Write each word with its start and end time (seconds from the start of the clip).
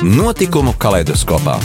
Notikumu 0.00 0.72
kaleidoskopā. 0.80 1.58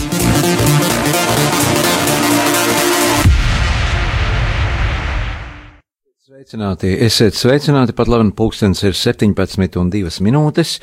Sveicināti! 6.19 6.89
Esiet 6.99 7.37
sveicināti! 7.39 7.95
Pat 7.95 8.11
labi, 8.11 8.33
pulkstenis 8.35 8.83
ir 8.83 8.97
17 8.99 9.79
un 9.79 9.93
2 9.93 10.19
minūtes, 10.27 10.73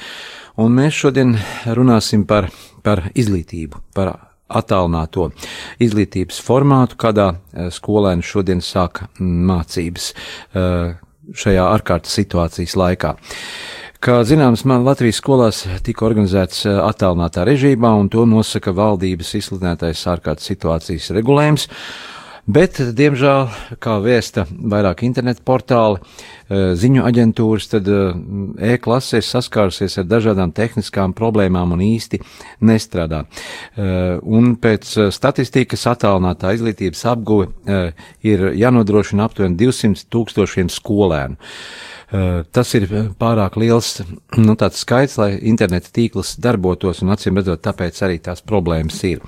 un 0.64 0.72
mēs 0.78 0.96
šodien 0.96 1.34
runāsim 1.76 2.24
par, 2.24 2.48
par 2.80 3.04
izglītību, 3.12 3.82
par 3.92 4.14
attālināto 4.48 5.28
izglītības 5.76 6.40
formātu, 6.40 6.96
kādā 7.04 7.34
eh, 7.34 7.68
skolēni 7.68 8.24
šodien 8.24 8.64
sāka 8.64 9.10
mācības 9.20 10.08
eh, 10.56 10.96
šajā 11.36 11.68
ārkārtas 11.76 12.16
situācijas 12.16 12.80
laikā. 12.80 13.12
Kā 14.02 14.16
zināms, 14.26 14.64
man 14.66 14.82
Latvijas 14.82 15.20
skolās 15.20 15.60
tika 15.86 16.02
organizēts 16.08 16.64
eh, 16.66 16.74
attālinātā 16.82 17.44
režīmā, 17.46 17.92
un 18.00 18.08
to 18.10 18.24
nosaka 18.26 18.72
valdības 18.74 19.28
izsludinātais 19.38 20.00
ārkārtas 20.10 20.48
situācijas 20.50 21.06
regulējums. 21.14 21.68
Bet, 22.42 22.80
diemžēl, 22.98 23.44
kā 23.78 24.00
vēsta 24.02 24.44
vairāk 24.50 25.04
internetu 25.06 25.44
portāli, 25.46 26.00
eh, 26.02 26.72
ziņu 26.74 27.04
aģentūras, 27.06 27.68
tad 27.70 27.86
eh, 27.86 28.16
e-klasēs 28.74 29.30
saskārusies 29.36 29.98
ar 30.02 30.08
dažādām 30.10 30.50
tehniskām 30.52 31.14
problēmām 31.14 31.76
un 31.76 31.84
īsti 31.86 32.20
nestrādā. 32.62 33.24
Un 34.22 34.56
pēc 34.56 34.90
statistikas 35.14 35.86
attālinātā 35.86 36.52
izglītības 36.56 37.04
apguve 37.12 37.48
ir 38.22 38.44
jānodrošina 38.58 39.24
aptuveni 39.26 39.56
200 39.56 40.06
tūkstošiem 40.12 40.70
skolēnu. 40.70 41.38
Eh, 42.12 42.42
tas 42.52 42.68
ir 42.76 42.84
pārāk 43.16 43.54
liels 43.56 44.02
nu, 44.36 44.52
skaits, 44.76 45.16
lai 45.16 45.30
interneta 45.48 45.88
tīkls 45.96 46.34
darbotos, 46.44 47.00
un 47.00 47.14
acīm 47.14 47.38
redzot, 47.40 47.62
tāpēc 47.64 48.00
arī 48.04 48.18
tās 48.20 48.44
problēmas 48.44 48.98
ir. 49.08 49.22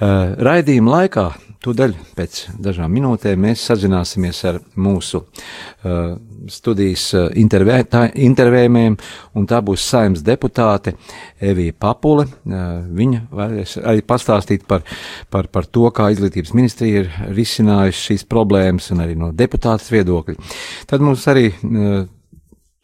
Eh, 0.00 0.32
raidījuma 0.40 0.94
laikā 0.94 1.26
Tūdaļ 1.64 1.94
pēc 2.12 2.38
dažām 2.60 2.92
minūtēm 2.92 3.40
mēs 3.46 3.62
sazināsimies 3.70 4.42
ar 4.50 4.58
mūsu 4.76 5.22
uh, 5.22 6.16
studijas 6.52 7.06
intervē, 7.40 7.78
intervējumiem, 8.20 8.98
un 9.38 9.46
tā 9.48 9.62
būs 9.64 9.86
saimnes 9.88 10.24
deputāte 10.26 10.92
Evija 11.40 11.72
Papule. 11.80 12.26
Uh, 12.44 12.82
viņa 12.98 13.22
varēs 13.32 13.78
arī 13.80 14.04
pastāstīt 14.04 14.66
par, 14.68 14.84
par, 15.32 15.48
par 15.48 15.68
to, 15.72 15.86
kā 15.94 16.10
izglītības 16.12 16.52
ministrija 16.52 17.04
ir 17.04 17.12
risinājusi 17.32 18.10
šīs 18.10 18.26
problēmas, 18.28 18.90
un 18.92 19.00
arī 19.06 19.16
no 19.16 19.32
deputātas 19.32 19.88
viedokļa. 19.94 20.36
Tad 20.90 21.06
mums 21.06 21.24
arī 21.32 21.48
uh, 21.48 22.04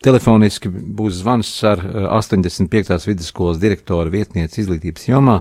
Telefoniski 0.01 0.71
būs 0.73 1.19
zvans 1.19 1.49
ar 1.69 1.83
85. 2.17 2.95
Eh, 2.95 3.03
vidusskolas 3.05 3.59
direktora 3.61 4.09
vietnieci 4.09 4.63
izglītības 4.63 5.03
jomā 5.11 5.35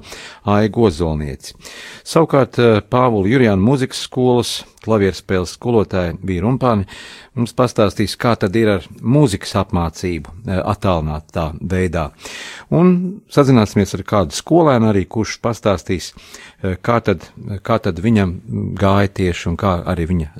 Aigu 0.51 0.83
Ozolnieci. 0.89 1.53
Savukārt 2.03 2.57
eh, 2.59 2.81
Pāvula 2.83 3.29
Jurjāna 3.31 3.63
muzikas 3.63 4.01
skolas 4.03 4.49
klavierspēles 4.83 5.53
skolotāja 5.55 6.17
bija 6.19 6.43
Rumpāni 6.43 6.89
mums 7.39 7.55
pastāstīs, 7.55 8.17
kā 8.19 8.33
tad 8.41 8.57
ir 8.59 8.73
ar 8.73 8.87
mūzikas 8.99 9.55
apmācību 9.61 10.33
eh, 10.35 10.59
attālinātā 10.59 11.45
veidā. 11.61 12.09
Un 12.75 13.21
sazināsimies 13.31 13.95
ar 13.95 14.03
kādu 14.11 14.35
skolēnu 14.35 14.89
arī, 14.91 15.05
kurš 15.07 15.37
pastāstīs, 15.39 16.11
kā 16.83 16.99
tad, 16.99 17.29
kā 17.63 17.79
tad 17.79 18.03
viņam 18.03 18.35
gāja 18.75 19.13
tieši 19.21 19.53
un 19.53 19.57
kā 19.63 19.77
arī 19.87 20.09
viņa 20.11 20.33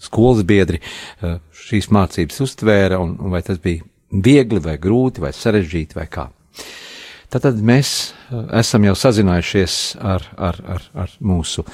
skolas 0.00 0.44
biedri 0.46 0.80
eh, 0.80 1.38
šīs 1.66 1.90
mācības 1.94 2.40
uztvēra, 2.46 3.00
un, 3.02 3.16
un 3.20 3.34
vai 3.34 3.42
tas 3.46 3.60
bija 3.62 3.84
viegli 4.10 4.60
vai 4.62 4.76
grūti 4.80 5.22
vai 5.22 5.32
sarežģīti 5.36 5.98
vai 5.98 6.06
kā. 6.10 6.26
Tātad 7.30 7.60
mēs 7.62 7.92
eh, 8.10 8.40
esam 8.60 8.88
jau 8.88 8.96
sazinājušies 8.98 9.76
ar, 10.02 10.24
ar, 10.36 10.58
ar, 10.76 10.88
ar 11.04 11.12
mūsu 11.22 11.66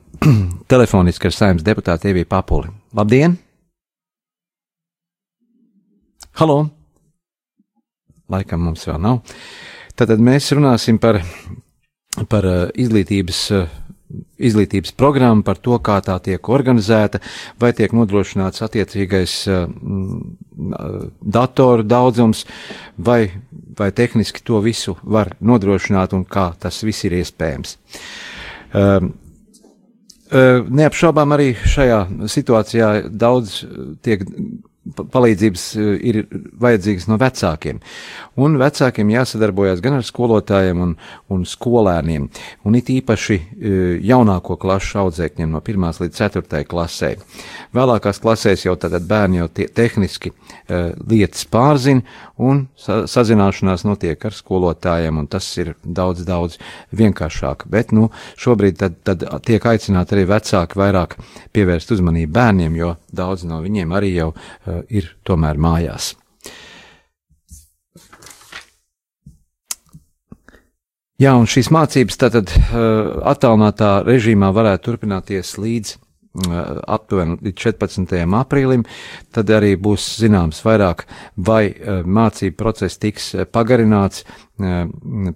telefoniski 0.72 1.28
ar 1.28 1.36
saimnes 1.36 1.66
deputātu 1.66 2.12
Eviju 2.12 2.30
Papuli. 2.30 2.72
Labdien! 2.96 3.36
Halo! 6.40 6.62
Laikam 8.32 8.64
mums 8.66 8.82
vēl 8.88 8.98
nav. 8.98 9.20
Tātad 9.96 10.20
mēs 10.20 10.48
runāsim 10.56 10.98
par, 11.02 11.20
par 12.30 12.48
eh, 12.48 12.62
izglītības 12.86 13.42
izglītības 14.38 14.94
programma 14.96 15.44
par 15.46 15.60
to, 15.62 15.78
kā 15.80 15.98
tā 16.04 16.16
tiek 16.22 16.48
organizēta, 16.52 17.20
vai 17.60 17.72
tiek 17.76 17.94
nodrošināts 17.96 18.64
attiecīgais 18.66 19.36
uh, 19.50 19.66
datoru 21.20 21.86
daudzums, 21.86 22.44
vai, 22.96 23.20
vai 23.78 23.92
tehniski 23.92 24.44
to 24.44 24.60
visu 24.64 24.96
var 25.02 25.34
nodrošināt 25.40 26.16
un 26.16 26.26
kā 26.28 26.50
tas 26.60 26.82
viss 26.86 27.08
ir 27.08 27.20
iespējams. 27.20 27.78
Uh, 28.76 29.12
Neapšaubām 30.26 31.36
arī 31.36 31.52
šajā 31.54 32.00
situācijā 32.26 32.88
daudz 33.14 33.60
tiek 34.02 34.24
palīdzības 34.94 35.64
e, 35.76 35.86
ir 36.10 36.18
vajadzīgas 36.62 37.08
no 37.10 37.18
vecākiem. 37.20 37.80
Un 38.42 38.58
vecākiem 38.60 39.10
jāsadarbojas 39.14 39.82
gan 39.84 39.98
ar 39.98 40.06
skolotājiem 40.06 40.82
un, 40.84 40.94
un 41.32 41.44
skolēniem, 41.48 42.28
un 42.66 42.78
it 42.78 42.90
īpaši 42.92 43.36
e, 43.36 43.74
jaunāko 44.06 44.58
klašu 44.60 45.02
audzēkņiem 45.06 45.52
no 45.52 45.62
1 45.64 46.02
līdz 46.04 46.22
4 46.22 46.62
klasē. 46.70 47.14
Vēlākās 47.76 48.20
klasēs 48.22 48.66
jau 48.66 48.76
tad 48.80 48.96
bērni 49.08 49.42
jau 49.42 49.48
tie, 49.52 49.66
tehniski 49.72 50.32
uh, 50.32 50.92
lietas 51.08 51.44
pārzina, 51.50 52.04
un 52.36 52.66
sa 52.78 53.02
sazināšanās 53.08 53.86
notiek 53.86 54.24
ar 54.28 54.34
skolotājiem, 54.36 55.22
un 55.22 55.28
tas 55.30 55.48
ir 55.60 55.74
daudz, 55.82 56.24
daudz 56.28 56.58
vienkāršāk. 56.96 57.66
Bet, 57.72 57.94
nu, 57.96 58.10
šobrīd 58.40 58.78
tad, 58.82 59.00
tad 59.06 59.24
tiek 59.46 59.64
aicināti 59.64 60.16
arī 60.16 60.26
vecāki 60.30 60.80
vairāk 60.80 61.16
pievērst 61.56 61.96
uzmanību 61.96 62.32
bērniem, 62.36 62.76
jo 62.76 62.94
daudz 63.12 63.46
no 63.48 63.62
viņiem 63.64 63.96
arī 63.96 64.14
jau 64.16 64.30
uh, 64.32 64.80
ir 64.88 65.14
tomēr 65.26 65.60
mājās. 65.60 66.14
Jā, 71.16 71.30
un 71.32 71.46
šīs 71.48 71.70
mācības 71.72 72.18
tātad 72.20 72.50
uh, 72.52 73.22
attālinātā 73.24 74.02
režīmā 74.04 74.50
varētu 74.52 74.90
turpināties 74.90 75.54
līdz 75.56 75.94
aptuveni 76.36 77.38
līdz 77.40 77.62
14. 77.62 78.16
aprīlim, 78.38 78.84
tad 79.34 79.50
arī 79.54 79.74
būs 79.80 80.08
zināms 80.20 80.62
vairāk, 80.66 81.06
vai 81.36 81.62
uh, 81.70 82.02
mācību 82.04 82.56
process 82.60 83.00
tiks 83.00 83.32
pagarināts, 83.52 84.24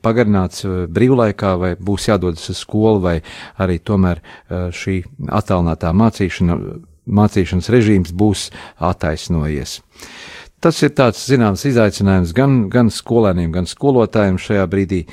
pagarināts 0.00 0.64
brīvlaikā, 0.64 1.50
vai 1.60 1.74
būs 1.76 2.06
jādodas 2.08 2.46
uz 2.48 2.62
skolu, 2.62 3.02
vai 3.04 3.18
arī 3.60 3.76
tomēr 3.84 4.22
šī 4.48 4.94
attālinātā 5.28 5.92
mācīšana 5.92 6.56
mācīšanas 7.10 7.70
režīms 7.72 8.12
būs 8.16 8.48
attaisnojies. 8.78 9.80
Tas 10.60 10.76
ir 10.84 10.90
tāds 10.92 11.22
zināms 11.24 11.62
izaicinājums 11.64 12.34
gan, 12.36 12.56
gan 12.72 12.90
skolēniem, 12.92 13.48
gan 13.54 13.68
skolotājiem 13.68 14.36
šajā 14.36 14.66
brīdī. 14.68 15.06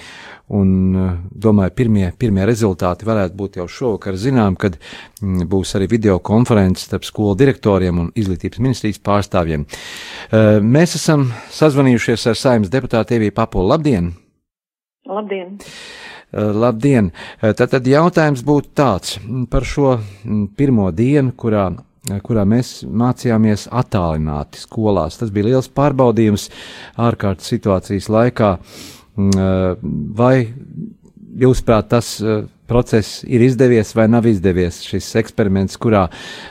Un 0.48 0.96
eh, 0.96 1.08
domāju, 1.32 1.74
pirmie, 1.76 2.06
pirmie 2.20 2.46
rezultāti 2.48 3.08
varētu 3.08 3.36
būt 3.36 3.58
jau 3.60 3.68
šovakar 3.72 4.16
zinām, 4.20 4.56
kad 4.60 4.78
mm, 4.80 5.48
būs 5.52 5.74
arī 5.76 5.90
video 5.92 6.18
konferences 6.24 6.88
starp 6.88 7.08
skolu 7.08 7.36
direktoriem 7.40 8.00
un 8.04 8.12
izglītības 8.16 8.62
ministrijas 8.64 9.02
pārstāvjiem. 9.04 9.66
Eh, 9.68 10.60
mēs 10.64 10.96
esam 11.00 11.30
sazvanījušies 11.56 12.28
ar 12.32 12.40
saimnes 12.40 12.72
deputātu 12.72 13.16
Eviju 13.16 13.36
Papolu. 13.36 13.72
Labdien! 13.72 14.14
Labdien! 15.08 15.58
Eh, 15.64 16.54
labdien! 16.64 17.12
Tātad 17.40 17.88
jautājums 17.88 18.44
būtu 18.48 18.72
tāds 18.76 19.16
par 19.52 19.68
šo 19.68 19.98
mm, 20.00 20.48
pirmo 20.60 20.92
dienu, 20.96 21.36
kurā 21.40 21.70
kurā 22.26 22.44
mēs 22.48 22.82
mācījāmies 22.88 23.68
attālināti 23.72 24.62
skolās. 24.64 25.20
Tas 25.20 25.34
bija 25.34 25.52
liels 25.52 25.72
pārbaudījums 25.72 26.50
ārkārtas 27.08 27.50
situācijas 27.54 28.12
laikā. 28.14 28.54
Mm, 29.18 30.14
vai 30.18 30.36
jūsuprāt, 31.38 31.90
tas 31.92 32.16
process 32.68 33.24
ir 33.24 33.42
izdevies 33.46 33.94
vai 33.96 34.08
nav 34.12 34.28
izdevies 34.30 34.82
šis 34.86 35.08
eksperiments, 35.22 35.78
kurā, 35.82 36.06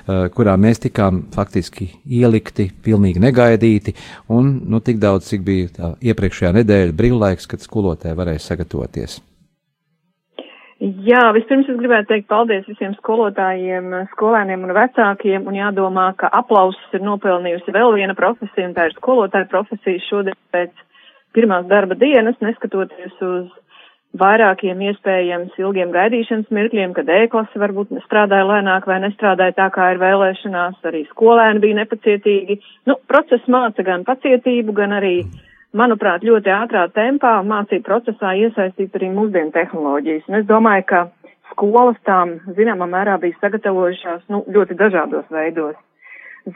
kurā 0.06 0.56
mēs 0.60 0.80
tikām 0.86 1.26
faktiski 1.34 1.90
ielikti, 2.20 2.70
pilnīgi 2.84 3.22
negaidīti, 3.22 3.96
un 4.32 4.56
nu, 4.64 4.80
tik 4.84 5.00
daudz, 5.02 5.28
cik 5.32 5.46
bija 5.46 5.94
iepriekšējā 6.00 6.54
nedēļa 6.60 6.96
brīvlaiks, 6.96 7.48
kad 7.50 7.64
skolotāji 7.64 8.18
varēja 8.18 8.46
sagatavoties? 8.50 9.20
Jā, 10.76 11.22
vispirms 11.32 11.70
es 11.72 11.78
gribētu 11.80 12.10
teikt 12.10 12.26
paldies 12.28 12.66
visiem 12.68 12.92
skolotājiem, 12.98 13.94
skolēniem 14.12 14.66
un 14.66 14.74
vecākiem, 14.76 15.46
un 15.48 15.56
jādomā, 15.56 16.10
ka 16.20 16.28
aplausus 16.36 16.92
ir 16.92 17.00
nopelnījusi 17.00 17.72
vēl 17.72 17.94
viena 17.96 18.16
profesija, 18.18 18.66
un 18.68 18.74
tā 18.76 18.90
ir 18.90 18.96
skolotāja 18.98 19.48
profesija 19.48 20.02
šodien 20.04 20.36
pēc 20.52 20.74
pirmās 21.32 21.64
darba 21.70 21.96
dienas, 21.96 22.36
neskatoties 22.44 23.16
uz 23.24 23.48
vairākiem 24.20 24.82
iespējams 24.90 25.56
ilgiem 25.60 25.96
gaidīšanas 25.96 26.52
mirkļiem, 26.52 26.92
kad 26.96 27.08
e-klase 27.08 27.60
varbūt 27.60 27.96
strādāja 28.04 28.44
lēnāk 28.48 28.86
vai 28.88 29.00
nestrādāja 29.04 29.56
tā, 29.56 29.70
kā 29.72 29.90
ir 29.94 30.00
vēlēšanās, 30.04 30.78
arī 30.88 31.06
skolēni 31.08 31.64
bija 31.64 31.80
nepacietīgi. 31.80 32.60
Nu, 32.88 33.00
process 33.08 33.48
māca 33.52 33.84
gan 33.86 34.04
pacietību, 34.08 34.76
gan 34.76 34.96
arī, 35.00 35.16
manuprāt, 35.76 36.24
ļoti 36.26 36.52
ātrā 36.52 36.86
tempā 36.94 37.36
mācību 37.46 37.84
procesā 37.86 38.32
iesaistīt 38.40 38.96
arī 38.96 39.10
mūsdienu 39.14 39.52
tehnoloģijas. 39.54 40.26
Un 40.30 40.38
es 40.40 40.46
domāju, 40.48 40.86
ka 40.90 41.00
skolas 41.52 41.98
tām 42.08 42.38
zināmā 42.56 42.88
mērā 42.90 43.18
bija 43.22 43.36
sagatavojušās, 43.42 44.24
nu, 44.32 44.42
ļoti 44.56 44.78
dažādos 44.80 45.28
veidos. 45.32 45.76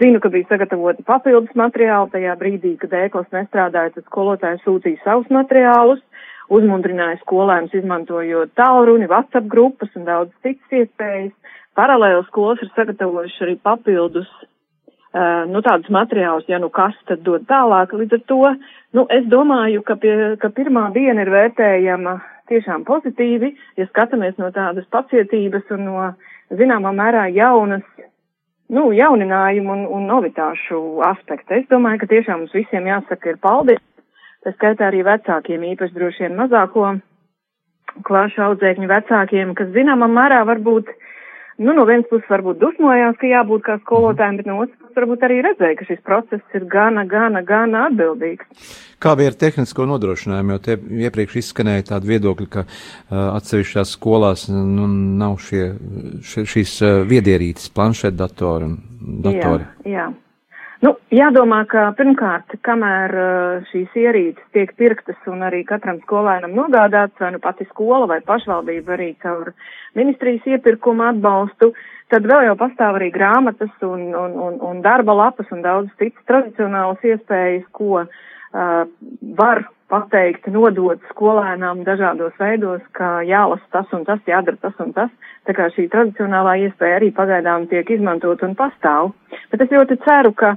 Zinu, 0.00 0.20
ka 0.22 0.30
bija 0.30 0.46
sagatavoti 0.52 1.02
papildus 1.06 1.56
materiāli 1.58 2.12
tajā 2.12 2.36
brīdī, 2.38 2.76
kad 2.78 2.94
ēklas 2.94 3.30
nestrādāja, 3.34 3.96
tad 3.96 4.06
skolotāji 4.06 4.62
sūtīja 4.64 5.02
savus 5.04 5.32
materiālus 5.34 6.04
uzmundrināja 6.50 7.18
skolēnus 7.24 7.74
izmantojot 7.78 8.54
tālruni, 8.58 9.10
WhatsApp 9.10 9.50
grupas 9.50 9.90
un 9.98 10.06
daudz 10.06 10.34
citas 10.46 10.78
iespējas. 10.82 11.34
Paralēli 11.78 12.22
skolas 12.26 12.62
ir 12.62 12.70
sagatavojuši 12.74 13.44
arī 13.46 13.56
papildus, 13.66 14.30
uh, 14.42 14.49
nu, 15.50 15.62
tādus 15.66 15.90
materiālus, 15.90 16.46
ja 16.48 16.60
nu 16.62 16.68
kas 16.70 16.94
tad 17.08 17.24
dod 17.26 17.46
tālāk. 17.50 17.94
Līdz 17.96 18.18
ar 18.18 18.22
to, 18.30 18.42
nu, 18.94 19.06
es 19.10 19.26
domāju, 19.30 19.82
ka, 19.86 19.96
pie, 19.98 20.14
ka 20.42 20.52
pirmā 20.54 20.90
diena 20.94 21.24
ir 21.24 21.32
vērtējama 21.34 22.18
tiešām 22.50 22.84
pozitīvi, 22.86 23.54
ja 23.78 23.86
skatāmies 23.90 24.38
no 24.38 24.50
tādas 24.54 24.86
pacietības 24.90 25.70
un 25.74 25.84
no 25.86 26.06
zināmā 26.54 26.94
mērā 26.94 27.28
jaunas 27.34 27.82
nu, 28.70 28.90
jauninājumu 28.94 29.74
un, 29.74 29.86
un 29.98 30.08
novitāšu 30.10 31.02
aspektu. 31.06 31.58
Es 31.58 31.70
domāju, 31.70 32.02
ka 32.02 32.10
tiešām 32.10 32.44
mums 32.44 32.54
visiem 32.54 32.86
jāsaka 32.86 33.32
ir 33.32 33.38
paldies 33.42 33.82
tā 34.44 34.52
skaitā 34.54 34.88
arī 34.88 35.02
vecākiem, 35.04 35.64
īpaši 35.74 35.96
droši 35.96 36.26
vien 36.26 36.36
mazāko 36.38 36.94
klāšu 38.06 38.44
audzēkņu 38.46 38.88
vecākiem, 38.88 39.54
kas 39.58 39.72
zināmā 39.74 40.08
mērā 40.08 40.40
varbūt, 40.48 40.88
nu, 41.60 41.74
no 41.76 41.84
vienas 41.88 42.08
puses 42.10 42.28
varbūt 42.32 42.60
dusmojās, 42.60 43.18
ka 43.20 43.28
jābūt 43.28 43.64
kā 43.66 43.76
skolotājiem, 43.82 44.38
bet 44.40 44.48
no 44.48 44.56
otras 44.62 44.78
puses 44.80 44.96
varbūt 44.96 45.26
arī 45.26 45.40
redzēja, 45.46 45.76
ka 45.78 45.88
šis 45.88 46.00
process 46.06 46.56
ir 46.56 46.64
gana, 46.72 47.04
gana, 47.08 47.42
gana 47.46 47.84
atbildīgs. 47.90 48.72
Kā 49.00 49.14
bija 49.16 49.32
ar 49.32 49.36
tehnisko 49.40 49.86
nodrošinājumu, 49.88 50.56
jo 50.56 50.62
te 50.64 50.76
iepriekš 51.06 51.38
izskanēja 51.42 51.86
tādi 51.92 52.10
viedokļi, 52.14 52.48
ka 52.52 52.64
uh, 52.64 52.72
atsevišķās 53.36 53.94
skolās 53.96 54.48
nu, 54.52 54.88
nav 55.20 55.38
šie, 55.44 55.70
šie, 56.24 56.44
šīs 56.54 56.74
uh, 56.84 56.96
viedierītes, 57.08 57.70
planšetdatori 57.76 58.68
un 58.72 58.76
datori. 59.24 59.68
Jā, 59.84 59.94
jā. 60.00 60.10
Nu, 60.80 60.94
jādomā, 61.12 61.58
ka 61.68 61.90
pirmkārt, 61.98 62.54
kamēr 62.64 63.12
uh, 63.12 63.66
šīs 63.68 63.96
ierīces 64.00 64.46
tiek 64.56 64.70
pirktas 64.80 65.18
un 65.28 65.44
arī 65.44 65.60
katram 65.68 65.98
skolēnam 66.06 66.54
nogādāts, 66.56 67.20
vai 67.20 67.34
nu 67.34 67.40
pati 67.42 67.66
skola 67.68 68.06
vai 68.08 68.22
pašvaldība 68.24 68.94
arī 68.96 69.10
caur 69.20 69.50
ministrijas 69.98 70.48
iepirkumu 70.48 71.04
atbalstu, 71.10 71.74
tad 72.08 72.24
vēl 72.30 72.46
jau 72.48 72.56
pastāv 72.62 72.96
arī 72.96 73.10
grāmatas 73.12 73.84
un, 73.84 74.06
un, 74.22 74.38
un, 74.46 74.56
un 74.70 74.80
darba 74.86 75.18
lapas 75.18 75.52
un 75.52 75.60
daudz 75.66 75.92
citas 76.00 76.24
tradicionālas 76.30 77.04
iespējas, 77.12 77.68
ko 77.76 78.06
uh, 78.06 78.80
var 79.36 79.66
pateikt, 79.90 80.46
nodot 80.54 81.02
skolēnām 81.10 81.82
dažādos 81.86 82.34
veidos, 82.40 82.82
ka 82.96 83.20
jālasa 83.26 83.66
tas 83.74 83.94
un 83.96 84.06
tas, 84.08 84.20
jādara 84.28 84.58
tas 84.62 84.76
un 84.82 84.94
tas. 84.96 85.10
Tā 85.48 85.54
kā 85.56 85.70
šī 85.74 85.88
tradicionālā 85.92 86.56
iespēja 86.66 87.00
arī 87.00 87.10
pagaidām 87.16 87.66
tiek 87.70 87.88
izmantot 87.90 88.42
un 88.46 88.54
pastāv. 88.58 89.12
Bet 89.52 89.64
es 89.64 89.72
ļoti 89.74 89.96
ceru, 90.04 90.32
ka, 90.36 90.54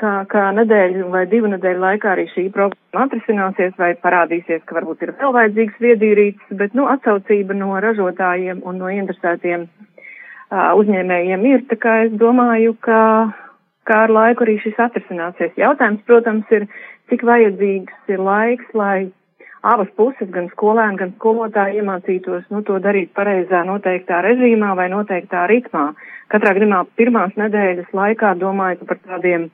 ka, 0.00 0.12
ka 0.30 0.50
nedēļu 0.58 1.08
vai 1.12 1.24
divu 1.30 1.50
nedēļu 1.54 1.82
laikā 1.82 2.12
arī 2.12 2.28
šī 2.34 2.48
problēma 2.54 3.06
atrisināsies 3.06 3.74
vai 3.80 3.94
parādīsies, 4.02 4.62
ka 4.68 4.78
varbūt 4.78 5.06
ir 5.06 5.14
vēl 5.20 5.34
vajadzīgs 5.38 5.80
viedīrīts, 5.82 6.52
bet, 6.60 6.76
nu, 6.78 6.86
atsaucība 6.92 7.56
no 7.56 7.72
ražotājiem 7.82 8.62
un 8.64 8.78
no 8.82 8.92
interesētiem 8.92 9.66
uh, 9.66 10.70
uzņēmējiem 10.80 11.48
ir, 11.52 11.66
tā 11.72 11.80
kā 11.80 11.98
es 12.06 12.14
domāju, 12.20 12.76
ka, 12.86 13.00
ka 13.88 14.04
ar 14.06 14.14
laiku 14.14 14.46
arī 14.46 14.58
šis 14.62 14.78
atrisināsies. 14.88 15.56
Jautājums, 15.58 16.04
protams, 16.06 16.52
ir, 16.54 16.68
cik 17.10 17.22
vajadzīgs 17.26 18.12
ir 18.12 18.22
laiks, 18.22 18.68
lai 18.74 19.10
abas 19.66 19.90
puses, 19.98 20.28
gan 20.30 20.48
skolēni, 20.52 20.98
gan 21.00 21.12
skolotāji 21.16 21.80
iemācītos, 21.80 22.46
nu, 22.54 22.62
to 22.66 22.78
darīt 22.82 23.12
pareizā 23.16 23.64
noteiktā 23.66 24.20
režīmā 24.26 24.74
vai 24.78 24.88
noteiktā 24.92 25.46
ritmā. 25.50 25.88
Katrā 26.32 26.54
gadījumā 26.56 26.84
pirmās 26.98 27.34
nedēļas 27.38 27.94
laikā 27.94 28.34
domāju 28.40 28.86
par 28.86 29.00
tādiem, 29.06 29.48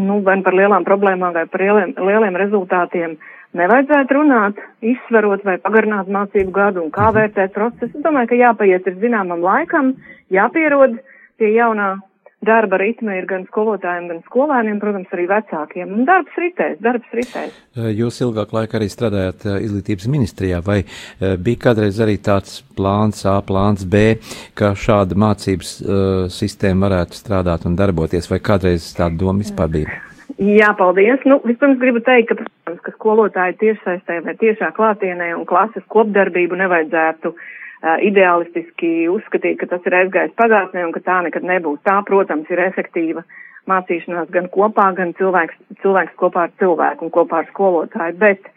nu, 0.00 0.20
vai 0.26 0.40
par 0.44 0.56
lielām 0.56 0.86
problēmām 0.88 1.36
vai 1.36 1.46
par 1.50 1.64
lieliem, 1.64 1.94
lieliem 1.96 2.40
rezultātiem 2.40 3.16
nevajadzētu 3.56 4.14
runāt, 4.14 4.60
izsverot 4.92 5.44
vai 5.46 5.56
pagarināt 5.62 6.10
mācību 6.12 6.52
gadu 6.54 6.84
un 6.84 6.92
kā 6.94 7.08
mhm. 7.08 7.16
vērtēt 7.18 7.56
procesu. 7.56 7.90
Es 7.94 8.04
domāju, 8.04 8.32
ka 8.32 8.42
jāpaiet 8.44 8.86
ir 8.86 9.00
zināmam 9.02 9.42
laikam, 9.44 9.94
jāpierod 10.30 11.00
pie 11.40 11.54
jaunā 11.56 11.96
darba 12.46 12.78
ritma 12.80 13.14
ir 13.18 13.26
gan 13.28 13.44
skolotājiem, 13.48 14.06
gan 14.10 14.20
skolēniem, 14.24 14.78
protams, 14.80 15.10
arī 15.12 15.26
vecākiem. 15.28 15.92
Un 15.92 16.06
darbs 16.08 16.36
ritēs, 16.40 16.78
darbs 16.80 17.16
ritēs. 17.16 17.56
Jūs 17.96 18.20
ilgāk 18.24 18.54
laika 18.56 18.78
arī 18.78 18.88
strādājāt 18.92 19.44
izglītības 19.60 20.08
ministrijā, 20.12 20.62
vai 20.64 20.80
bija 21.20 21.64
kādreiz 21.68 22.00
arī 22.00 22.16
tāds 22.24 22.62
plāns 22.76 23.26
A, 23.28 23.38
plāns 23.44 23.84
B, 23.84 24.16
ka 24.56 24.72
šāda 24.72 25.18
mācības 25.20 25.74
uh, 25.80 26.22
sistēma 26.32 26.88
varētu 26.88 27.20
strādāt 27.20 27.68
un 27.68 27.76
darboties, 27.76 28.30
vai 28.32 28.40
kādreiz 28.40 28.88
tāda 28.96 29.20
doma 29.20 29.44
vispār 29.44 29.72
bija? 29.76 30.00
Jā, 30.40 30.70
paldies. 30.78 31.20
Nu, 31.28 31.36
vispirms 31.44 31.76
gribu 31.82 32.00
teikt, 32.06 32.30
ka, 32.30 32.40
protams, 32.40 32.82
ka 32.86 32.92
skolotāji 32.94 33.58
tiešsaistē 33.60 34.22
vai 34.24 34.38
tiešā 34.40 34.70
klātienē 34.78 35.34
un 35.36 35.44
klases 35.48 35.84
kopdarbību 35.92 36.56
nevajadzētu 36.62 37.34
uh, 37.34 37.48
ideālistiski 37.80 39.08
uzskatīt, 39.08 39.56
ka 39.60 39.68
tas 39.70 39.86
ir 39.88 39.96
aizgājis 40.02 40.36
pagātnē 40.36 40.84
un 40.84 40.92
ka 40.92 41.00
tā 41.04 41.20
nekad 41.24 41.46
nebūs. 41.48 41.80
Tā, 41.86 42.00
protams, 42.04 42.48
ir 42.52 42.60
efektīva 42.66 43.24
mācīšanās 43.70 44.30
gan 44.34 44.48
kopā, 44.52 44.90
gan 44.96 45.14
cilvēks, 45.16 45.56
cilvēks 45.82 46.16
kopā 46.20 46.48
ar 46.48 46.56
cilvēku 46.60 47.06
un 47.06 47.12
kopā 47.14 47.42
ar 47.42 47.50
skolotāju. 47.52 48.16
Bet, 48.20 48.48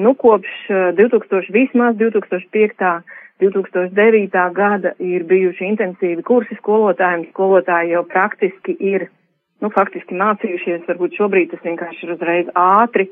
nu, 0.00 0.14
kopš 0.16 0.68
2000, 0.96 1.52
vismaz 1.56 1.96
2005. 2.00 3.02
2009. 3.40 4.34
gada 4.52 4.90
ir 5.00 5.22
bijuši 5.24 5.64
intensīvi 5.72 6.20
kursi 6.28 6.58
skolotājiem. 6.58 7.22
Skolotāji 7.30 7.94
jau 7.94 8.02
praktiski 8.04 8.74
ir, 8.76 9.06
nu, 9.64 9.70
faktiski 9.72 10.12
mācījušies, 10.12 10.84
varbūt 10.88 11.16
šobrīd 11.16 11.54
tas 11.54 11.64
vienkārši 11.64 12.04
ir 12.04 12.12
uzreiz 12.18 12.50
ātri, 12.52 13.08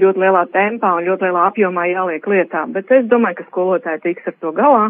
ļoti 0.00 0.22
lielā 0.22 0.44
tempā 0.52 0.92
un 0.98 1.06
ļoti 1.08 1.28
lielā 1.28 1.44
apjomā 1.50 1.86
jāliek 1.90 2.26
lietā, 2.28 2.64
bet 2.72 2.90
es 2.92 3.06
domāju, 3.10 3.40
ka 3.40 3.46
skolotāji 3.50 4.02
tiks 4.04 4.28
ar 4.30 4.36
to 4.40 4.52
galā. 4.56 4.88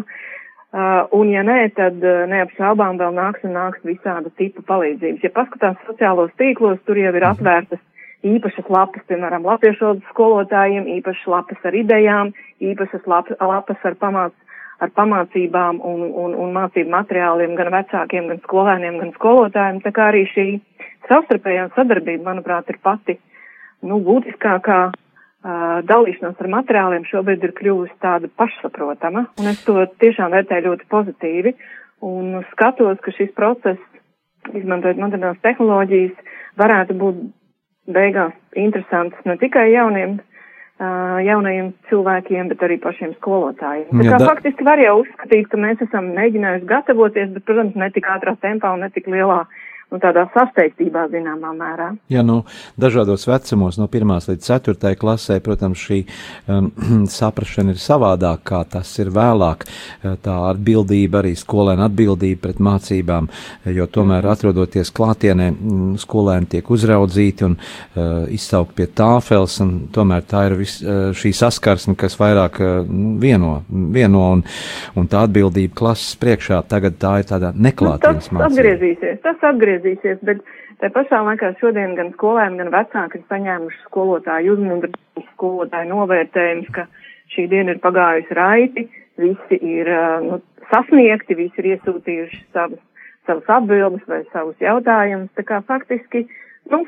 Uh, 0.67 1.05
un 1.15 1.29
ja 1.31 1.45
nē, 1.47 1.59
tad 1.77 2.01
uh, 2.03 2.25
neapšaubām 2.27 2.97
vēl 2.99 3.13
nāks 3.15 3.45
un 3.47 3.55
nāks 3.55 3.79
visāda 3.87 4.27
tipa 4.35 4.65
palīdzības. 4.67 5.23
Ja 5.23 5.31
paskatās 5.31 5.77
sociālos 5.87 6.33
tīklos, 6.41 6.81
tur 6.85 6.99
jau 6.99 7.13
ir 7.13 7.23
mhm. 7.23 7.37
atvērtas 7.37 7.83
īpašas 8.27 8.67
lapas, 8.73 9.05
piemēram, 9.07 9.45
latviešu 9.47 9.93
skolotājiem, 10.09 10.89
īpašas 10.97 11.29
lapas 11.31 11.63
ar 11.69 11.77
idejām, 11.77 12.33
īpašas 12.59 13.07
lap, 13.07 13.31
lapas 13.39 13.87
ar, 13.87 13.95
pamāc, 14.01 14.35
ar 14.83 14.91
pamācībām 14.97 15.79
un, 15.85 16.03
un, 16.11 16.35
un 16.35 16.51
mācību 16.57 16.91
materiāliem 16.91 17.55
gan 17.55 17.71
vecākiem, 17.77 18.27
gan 18.33 18.43
skolēniem, 18.43 18.99
gan 19.05 19.15
skolotājiem. 19.15 19.79
Tā 19.85 19.93
kā 19.95 20.09
arī 20.11 20.25
šī 20.33 20.47
savstarpējā 21.07 21.69
sadarbība, 21.77 22.25
manuprāt, 22.27 22.73
ir 22.73 22.81
pati 22.83 23.15
uh, 23.15 23.36
nu, 23.85 23.99
būtiskākā 24.03 24.79
uh, 24.89 25.79
dalīšanās 25.89 26.39
ar 26.41 26.51
materiāliem 26.53 27.05
šobrīd 27.09 27.45
ir 27.45 27.53
kļuvusi 27.57 27.97
tāda 28.03 28.29
pašsaprotama, 28.39 29.27
un 29.39 29.51
es 29.51 29.61
to 29.65 29.77
tiešām 30.01 30.33
vērtēju 30.33 30.71
ļoti 30.71 30.89
pozitīvi, 30.93 31.53
un 32.07 32.39
skatos, 32.53 32.99
ka 33.03 33.13
šis 33.15 33.33
process, 33.37 33.81
izmantojot 34.55 35.01
modernās 35.01 35.41
tehnoloģijas, 35.43 36.15
varētu 36.57 36.97
būt 36.97 37.21
beigās 37.93 38.33
interesants 38.57 39.27
ne 39.27 39.37
tikai 39.39 39.69
jauniem, 39.71 40.17
uh, 40.17 41.19
jaunajiem 41.23 41.71
cilvēkiem, 41.89 42.51
bet 42.51 42.65
arī 42.67 42.79
pašiem 42.83 43.13
skolotājiem. 43.19 43.91
Tā 43.93 44.09
kā 44.09 44.19
da... 44.19 44.27
faktiski 44.31 44.67
var 44.67 44.81
jau 44.81 44.99
uzskatīt, 45.03 45.47
ka 45.51 45.61
mēs 45.61 45.81
esam 45.87 46.11
mēģinājuši 46.17 46.69
gatavoties, 46.69 47.31
bet, 47.35 47.45
protams, 47.47 47.77
ne 47.79 47.89
tik 47.95 48.09
ātrā 48.11 48.35
tempā 48.41 48.73
un 48.75 48.85
ne 48.85 48.91
tik 48.93 49.09
lielā 49.11 49.45
nu, 49.91 49.99
tādā 50.03 50.25
sasteigtībā 50.33 51.05
zināmā 51.11 51.53
mērā. 51.55 51.87
Jā, 52.11 52.23
nu, 52.25 52.41
dažādos 52.79 53.23
vecumos, 53.29 53.77
no 53.79 53.87
1 53.87 54.27
līdz 54.27 54.49
4 54.49 54.95
klasē, 54.99 55.39
protams, 55.43 55.79
šī 55.79 56.01
um, 56.51 56.69
saprašana 57.19 57.75
ir 57.75 57.81
savādāk, 57.81 58.43
kā 58.47 58.63
tas 58.67 58.91
ir 58.99 59.11
vēlāk. 59.15 59.63
Uh, 60.03 60.17
tā 60.23 60.35
atbildība, 60.49 61.21
arī 61.21 61.33
skolēna 61.39 61.87
atbildība 61.87 62.47
pret 62.47 62.59
mācībām, 62.63 63.29
jo 63.77 63.87
tomēr 63.87 64.27
atrodoties 64.27 64.91
klātienē, 64.95 65.49
mm, 65.53 65.95
skolēni 66.03 66.51
tiek 66.57 66.71
uzraudzīti 66.73 67.47
un 67.47 67.55
uh, 67.57 68.27
izsaukt 68.33 68.75
pie 68.75 68.89
tāfels, 68.91 69.59
un 69.63 69.73
tomēr 69.95 70.27
tā 70.27 70.47
ir 70.49 70.57
vis, 70.59 70.77
uh, 70.83 71.15
šī 71.15 71.31
saskarsme, 71.37 71.95
kas 71.99 72.19
vairāk 72.19 72.59
uh, 72.59 72.83
vieno, 73.23 73.61
vieno 73.71 74.27
un, 74.35 74.43
un 74.99 75.07
tā 75.07 75.23
atbildība 75.29 75.79
klases 75.79 76.19
priekšā, 76.19 76.59
tagad 76.67 76.99
tā 76.99 77.17
ir 77.21 77.31
tāda 77.31 77.53
neklātienes 77.55 78.27
nu, 78.27 78.27
tas 78.27 78.35
mācība. 78.35 78.51
Atgriezīsies, 78.51 79.19
tas 79.23 79.49
atgriezīsies 79.53 79.76
atgriezīsies, 79.77 80.19
bet 80.25 80.41
te 80.81 80.89
pašā 80.93 81.21
laikā 81.25 81.53
šodien 81.61 81.95
gan 81.95 82.11
skolēni, 82.15 82.57
gan 82.61 82.71
vecāki 82.73 83.19
ir 83.19 83.25
saņēmuši 83.29 83.83
skolotāju 83.85 84.55
uzmanību, 84.57 84.91
skolotāju 85.33 85.89
novērtējums, 85.91 86.69
ka 86.73 86.87
šī 87.33 87.47
diena 87.51 87.75
ir 87.75 87.81
pagājusi 87.83 88.37
raiti, 88.37 88.87
visi 89.17 89.59
ir 89.61 89.89
nu, 90.25 90.41
sasniegti, 90.71 91.37
visi 91.37 91.63
ir 91.63 91.73
iesūtījuši 91.75 92.41
savus, 92.53 92.79
savus 93.27 93.49
atbildes 93.49 94.07
vai 94.07 94.23
savus 94.31 94.55
jautājumus. 94.63 95.31
Tā 95.35 95.45
kā 95.47 95.61
faktiski, 95.67 96.27
nu, 96.71 96.85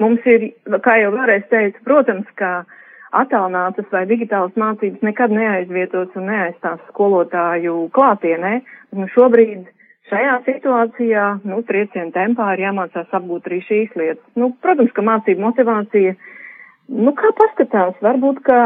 mums 0.00 0.24
ir, 0.26 0.52
kā 0.84 0.98
jau 1.02 1.12
vēlreiz 1.14 1.46
teicu, 1.50 1.80
protams, 1.86 2.28
ka 2.38 2.64
attālinātas 3.14 3.86
vai 3.94 4.04
digitālas 4.10 4.54
mācības 4.58 5.04
nekad 5.06 5.30
neaizvietos 5.34 6.16
un 6.18 6.28
neaizstās 6.30 6.82
skolotāju 6.90 7.88
klātienē. 7.94 8.58
Nu, 8.94 9.06
šobrīd 9.10 9.68
Šajā 10.10 10.34
situācijā, 10.44 11.26
nu, 11.48 11.62
trieciena 11.64 12.12
tempā 12.12 12.50
ir 12.54 12.66
jāmācās 12.66 13.14
apgūt 13.16 13.46
arī 13.48 13.60
šīs 13.64 13.94
lietas. 13.96 14.24
Nu, 14.36 14.50
protams, 14.60 14.92
ka 14.92 15.04
mācību 15.06 15.40
motivācija, 15.46 16.12
nu, 16.92 17.14
kā 17.16 17.30
paskatās, 17.38 17.96
varbūt, 18.04 18.42
ka 18.44 18.58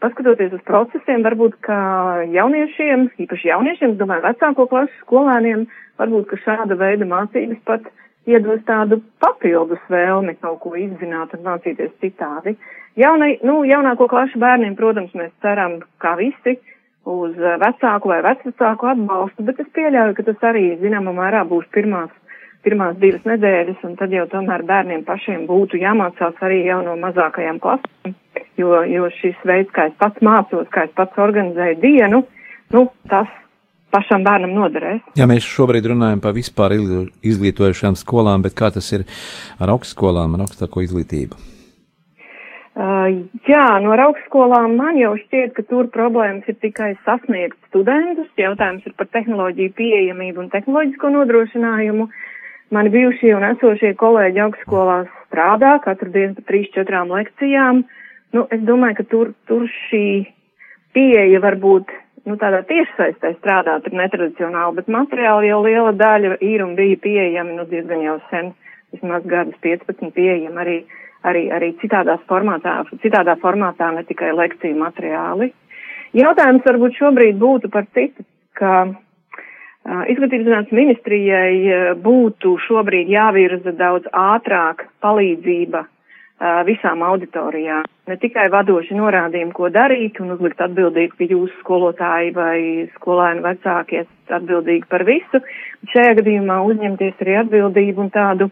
paskatoties 0.00 0.54
uz 0.56 0.62
procesiem, 0.64 1.20
varbūt, 1.26 1.58
ka 1.68 1.78
jauniešiem, 2.32 3.10
īpaši 3.26 3.50
jauniešiem, 3.50 3.92
es 3.92 4.00
domāju, 4.00 4.24
vecāko 4.24 4.68
klasu 4.70 4.94
skolēniem, 5.02 5.66
varbūt, 6.00 6.30
ka 6.30 6.40
šāda 6.46 6.78
veida 6.80 7.08
mācības 7.08 7.60
pat 7.68 7.92
iedos 8.28 8.64
tādu 8.68 9.02
papildus 9.20 9.84
vēlmi 9.92 10.36
kaut 10.40 10.62
ko 10.64 10.74
izzināt 10.80 11.36
un 11.36 11.44
mācīties 11.44 11.92
citādi. 12.00 12.56
Jaunai, 12.98 13.34
nu, 13.46 13.60
jaunāko 13.68 14.08
klašu 14.10 14.40
bērniem, 14.42 14.74
protams, 14.80 15.12
mēs 15.18 15.32
ceram, 15.44 15.78
kā 16.02 16.16
visi, 16.18 16.56
uz 17.08 17.34
eh, 17.40 17.56
vecāku 17.62 18.12
vai 18.12 18.20
vecvecāku 18.26 18.90
atbalstu, 18.92 19.44
bet 19.48 19.60
es 19.64 19.70
pieļauju, 19.76 20.16
ka 20.18 20.26
tas 20.28 20.46
arī 20.50 20.64
zināmā 20.82 21.14
mērā 21.16 21.44
būs 21.48 21.66
pirmās, 21.74 22.12
pirmās 22.66 22.98
divas 23.02 23.24
nedēļas, 23.28 23.82
un 23.88 23.96
tad 24.00 24.14
jau 24.14 24.26
tomēr 24.32 24.64
bērniem 24.68 25.04
pašiem 25.08 25.46
būtu 25.48 25.80
jāmācās 25.80 26.40
arī 26.44 26.62
jau 26.66 26.80
no 26.86 26.96
mazākajām 27.00 27.60
klasēm, 27.64 28.16
jo, 28.60 28.72
jo 28.92 29.10
šis 29.20 29.44
veids, 29.48 29.72
kā 29.74 29.88
es 29.90 29.98
pats 30.00 30.24
mācos, 30.24 30.68
kā 30.74 30.88
es 30.88 30.96
pats 30.98 31.20
organizēju 31.28 31.80
dienu, 31.84 32.24
nu, 32.76 32.86
tas 33.10 33.30
pašam 33.94 34.24
bērnam 34.26 34.52
noderēs. 34.56 35.04
Jā, 35.16 35.28
mēs 35.30 35.46
šobrīd 35.48 35.88
runājam 35.94 36.20
par 36.24 36.36
vispār 36.36 36.76
izglītojušām 36.76 37.96
skolām, 37.96 38.44
bet 38.44 38.56
kā 38.58 38.72
tas 38.74 38.92
ir 38.92 39.08
ar 39.58 39.72
augstskolām, 39.72 40.36
ar 40.36 40.44
augstāko 40.44 40.84
izglītību? 40.84 41.57
Uh, 42.78 43.24
jā, 43.42 43.64
no 43.82 43.90
augstskolām 43.90 44.76
man 44.78 44.94
jau 45.00 45.16
šķiet, 45.18 45.50
ka 45.56 45.64
tur 45.66 45.88
problēmas 45.90 46.46
ir 46.46 46.54
tikai 46.62 46.92
sasniegt 47.02 47.58
studentus. 47.66 48.28
Jautājums 48.38 48.84
ir 48.86 48.94
par 48.94 49.08
tehnoloģiju 49.16 49.72
pieejamību 49.74 50.44
un 50.44 50.50
tehnoloģisko 50.52 51.10
nodrošinājumu. 51.16 52.06
Mani 52.70 52.92
bijušie 52.94 53.32
un 53.34 53.46
esošie 53.48 53.96
kolēģi 53.98 54.42
augstskolās 54.44 55.08
strādā 55.24 55.72
katru 55.82 56.12
dienu 56.14 56.36
pa 56.36 56.44
trīs, 56.52 56.68
četrām 56.76 57.10
lekcijām. 57.16 57.82
Nu, 58.36 58.44
es 58.54 58.62
domāju, 58.68 59.00
ka 59.00 59.08
tur, 59.10 59.32
tur 59.50 59.66
šī 59.88 60.04
pieeja 60.94 61.42
varbūt, 61.42 61.90
nu, 62.30 62.36
tādā 62.38 62.62
tiešsaistē 62.68 63.34
strādāt 63.40 63.90
ir 63.90 63.98
netradicionāli, 64.04 64.76
bet 64.78 64.92
materiāli 64.92 65.50
jau 65.50 65.64
liela 65.66 65.96
daļa 65.98 66.38
ir 66.46 66.62
un 66.62 66.76
bija 66.78 67.02
pieejami, 67.02 67.58
nu, 67.58 67.66
diezgan 67.66 68.06
jau 68.06 68.18
sen, 68.30 68.54
vismaz 68.94 69.26
gadus 69.26 69.58
15 69.66 70.14
pieejami 70.14 70.62
arī 70.62 70.78
arī, 71.26 71.48
arī 71.54 71.72
citādās 71.82 72.22
formātā, 72.30 72.82
citādā 73.02 73.36
formātā, 73.42 73.90
ne 73.94 74.04
tikai 74.08 74.32
lekciju 74.36 74.78
materiāli. 74.78 75.50
Jautājums 76.16 76.64
varbūt 76.64 76.96
šobrīd 76.96 77.38
būtu 77.40 77.70
par 77.72 77.86
citu, 77.96 78.24
ka 78.58 78.72
uh, 78.88 80.02
izglītības 80.08 80.46
zinātnes 80.48 80.78
ministrijai 80.78 81.52
uh, 81.66 81.92
būtu 82.00 82.56
šobrīd 82.64 83.10
jāvirza 83.12 83.74
daudz 83.76 84.08
ātrāk 84.16 84.86
palīdzība 85.04 85.82
uh, 85.84 86.62
visām 86.68 87.04
auditorijām. 87.04 87.84
Ne 88.08 88.16
tikai 88.16 88.46
vadoši 88.54 88.96
norādījumi, 88.96 89.52
ko 89.52 89.68
darīt 89.74 90.20
un 90.24 90.32
uzlikt 90.38 90.62
atbildīgi, 90.64 91.12
ka 91.18 91.28
jūs 91.28 91.52
skolotāji 91.60 92.32
vai 92.36 92.58
skolēni 92.94 93.44
vecāki 93.44 94.00
esat 94.04 94.38
atbildīgi 94.40 94.88
par 94.88 95.04
visu, 95.04 95.42
bet 95.42 95.92
šajā 95.92 96.16
gadījumā 96.22 96.62
uzņemties 96.70 97.20
arī 97.24 97.36
atbildību 97.42 98.06
un 98.06 98.10
tādu 98.14 98.48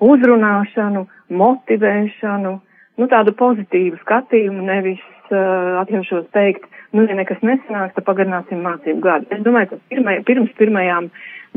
uzrunāšanu, 0.00 1.06
motivēšanu, 1.30 2.52
nu 3.00 3.08
tādu 3.08 3.34
pozitīvu 3.38 4.00
skatījumu, 4.02 4.64
nevis 4.66 5.02
uh, 5.30 5.80
atļaušos 5.82 6.28
teikt, 6.34 6.66
nu, 6.96 7.06
ja 7.08 7.16
nekas 7.18 7.40
nesanāks, 7.46 7.94
tad 7.96 8.06
pagarināsim 8.08 8.62
mācību 8.66 9.04
gadu. 9.04 9.30
Es 9.34 9.44
domāju, 9.46 9.72
ka 9.72 9.80
pirmai, 9.94 10.18
pirms 10.26 10.52
pirmajām 10.58 11.08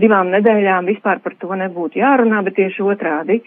divām 0.01 0.31
nedēļām 0.33 0.89
vispār 0.89 1.21
par 1.23 1.35
to 1.41 1.51
nebūtu 1.59 2.01
jārunā, 2.01 2.43
bet 2.45 2.57
tieši 2.59 2.85
otrādi. 2.85 3.41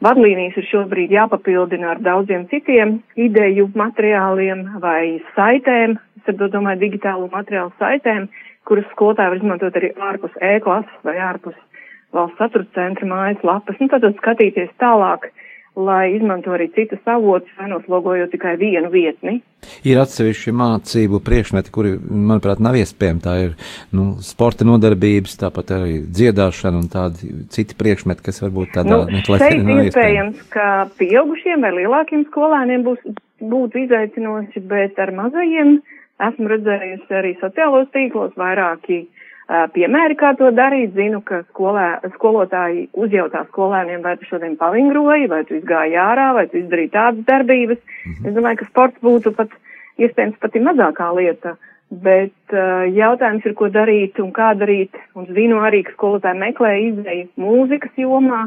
Vadlīnijas 0.00 0.56
ir 0.56 0.64
šobrīd 0.64 1.10
jāpapildina 1.12 1.90
ar 1.92 1.98
daudziem 2.00 2.46
citiem 2.48 3.00
ideju 3.20 3.66
materiāliem 3.76 4.62
vai 4.80 5.18
saitēm, 5.34 5.98
es 6.16 6.30
ar 6.30 6.38
to 6.40 6.48
domāju 6.54 6.80
digitālo 6.86 7.28
materiālu 7.32 7.74
saitēm, 7.82 8.30
kuras 8.64 8.88
skolotāji 8.94 9.34
var 9.34 9.42
izmantot 9.42 9.76
arī 9.76 9.90
ārpus 10.08 10.38
e-klases 10.40 11.04
vai 11.04 11.18
ārpus 11.20 11.58
valsts 12.16 12.40
satura 12.40 12.64
centra 12.74 13.06
mājas 13.06 13.44
lapas, 13.46 13.76
nu 13.80 13.90
tad 13.92 14.06
skatīties 14.16 14.72
tālāk, 14.82 15.28
lai 15.78 16.14
izmanto 16.16 16.52
arī 16.54 16.66
citas 16.74 17.00
avotus, 17.08 17.52
vai 17.58 17.68
noslogojot 17.70 18.32
tikai 18.32 18.56
vienu 18.60 18.90
vietni. 18.90 19.38
Ir 19.86 20.00
atsevišķi 20.02 20.54
mācību 20.56 21.20
priekšmeti, 21.24 21.72
kuri, 21.74 21.92
manuprāt, 22.00 22.62
nav 22.64 22.78
iespējami. 22.80 23.22
Tā 23.24 23.34
ir 23.44 23.54
nu, 23.96 24.06
sporta 24.24 24.66
nodarbības, 24.66 25.36
tāpat 25.40 25.74
arī 25.76 26.00
dziedāšana 26.08 26.80
un 26.80 26.90
tādi 26.92 27.30
citi 27.54 27.78
priekšmeti, 27.78 28.24
kas 28.26 28.42
varbūt 28.42 28.74
tādā 28.78 29.02
nu, 29.04 29.20
meklēšanā 29.20 29.62
nav 29.62 29.84
iespējams. 29.84 29.94
iespējams, 29.94 30.42
ka 30.56 30.66
pieaugušiem 30.98 31.66
vai 31.66 31.72
lielākiem 31.78 32.26
skolēniem 32.32 32.84
būs, 32.88 33.06
būtu 33.52 33.84
izaicinoši, 33.86 34.66
bet 34.70 34.98
ar 35.00 35.14
mazajiem 35.16 35.78
esmu 36.20 36.52
redzējusi 36.54 37.16
arī 37.20 37.36
sociālos 37.40 37.88
tīklos 37.94 38.34
vairāki 38.40 39.04
uh, 39.04 39.20
piemēri, 39.74 40.16
kā 40.18 40.34
to 40.38 40.50
darīt. 40.54 40.92
Zinu, 40.94 41.22
ka 41.26 41.42
skolē, 41.48 41.88
skolotāji 42.14 42.88
uzjautā 42.94 43.44
skolēniem, 43.48 44.02
vai 44.04 44.16
tu 44.20 44.28
šodien 44.28 44.54
pavingroji, 44.60 45.30
vai 45.32 45.42
tu 45.48 45.56
izgāji 45.58 45.98
ārā, 45.98 46.30
vai 46.36 46.46
tu 46.50 46.60
izdarīji 46.60 46.92
tādas 46.94 47.26
darbības. 47.26 47.80
Mhm. 48.06 48.28
Es 48.28 48.36
domāju, 48.36 48.60
ka 48.62 48.70
sports 48.70 49.02
būtu 49.02 49.34
pat 49.36 49.52
iespējams 49.98 50.38
pati 50.40 50.62
mazākā 50.62 51.10
lieta. 51.16 51.56
Bet 51.90 52.54
uh, 52.54 52.86
jautājums 52.86 53.46
ir, 53.48 53.54
ko 53.58 53.66
darīt 53.74 54.20
un 54.22 54.30
kā 54.30 54.52
darīt. 54.54 54.94
Un 55.18 55.26
zinu 55.34 55.58
arī, 55.66 55.82
ka 55.86 55.96
skolotāji 55.96 56.38
meklē 56.38 56.76
izdeju 56.84 57.26
mūzikas 57.42 57.96
jomā 57.98 58.44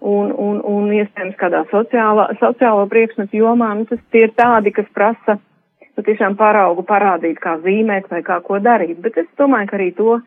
un, 0.00 0.32
un, 0.32 0.62
un 0.64 0.88
iespējams 0.96 1.36
kādā 1.36 1.66
sociālā, 1.68 2.30
sociālo 2.40 2.86
priekšmetu 2.88 3.42
jomā. 3.42 3.74
Nu, 3.76 3.84
tas 3.90 4.00
tie 4.14 4.24
ir 4.24 4.32
tādi, 4.38 4.72
kas 4.72 4.88
prasa 4.96 5.36
nu, 5.36 6.06
tiešām 6.06 6.38
paraugu 6.40 6.86
parādīt, 6.88 7.36
kā 7.42 7.58
zīmēt 7.60 8.08
vai 8.08 8.22
kā 8.24 8.40
ko 8.46 8.56
darīt. 8.62 9.02
Bet 9.04 9.20
es 9.20 9.28
domāju, 9.36 9.68
ka 9.68 9.76
arī 9.76 9.90
to 9.98 10.20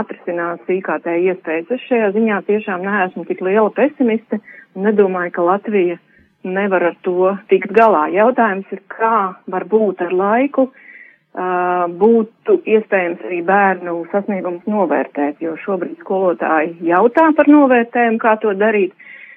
atrisinās 0.00 0.70
IKT 0.70 1.10
iespējas. 1.12 1.70
Es 1.76 1.84
šajā 1.88 2.12
ziņā 2.16 2.40
tiešām 2.48 2.84
neesmu 2.86 3.26
tik 3.28 3.42
liela 3.44 3.70
pesimiste 3.76 4.40
un 4.74 4.88
nedomāju, 4.88 5.34
ka 5.36 5.46
Latvija 5.46 5.98
nevar 6.42 6.88
ar 6.90 6.96
to 7.06 7.34
tikt 7.50 7.74
galā. 7.76 8.08
Jautājums 8.14 8.70
ir, 8.74 8.82
kā 8.90 9.34
var 9.52 9.66
būt 9.70 10.02
ar 10.02 10.14
laiku, 10.16 10.68
uh, 10.72 11.84
būtu 12.02 12.58
iespējams 12.66 13.22
arī 13.28 13.40
bērnu 13.46 13.96
sasniegumus 14.12 14.66
novērtēt, 14.66 15.38
jo 15.44 15.54
šobrīd 15.64 16.00
skolotāji 16.02 16.76
jautā 16.90 17.30
par 17.36 17.48
novērtējumu, 17.48 18.18
kā 18.22 18.36
to 18.42 18.56
darīt, 18.58 18.92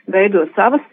veido 0.07 0.47
savas 0.57 0.83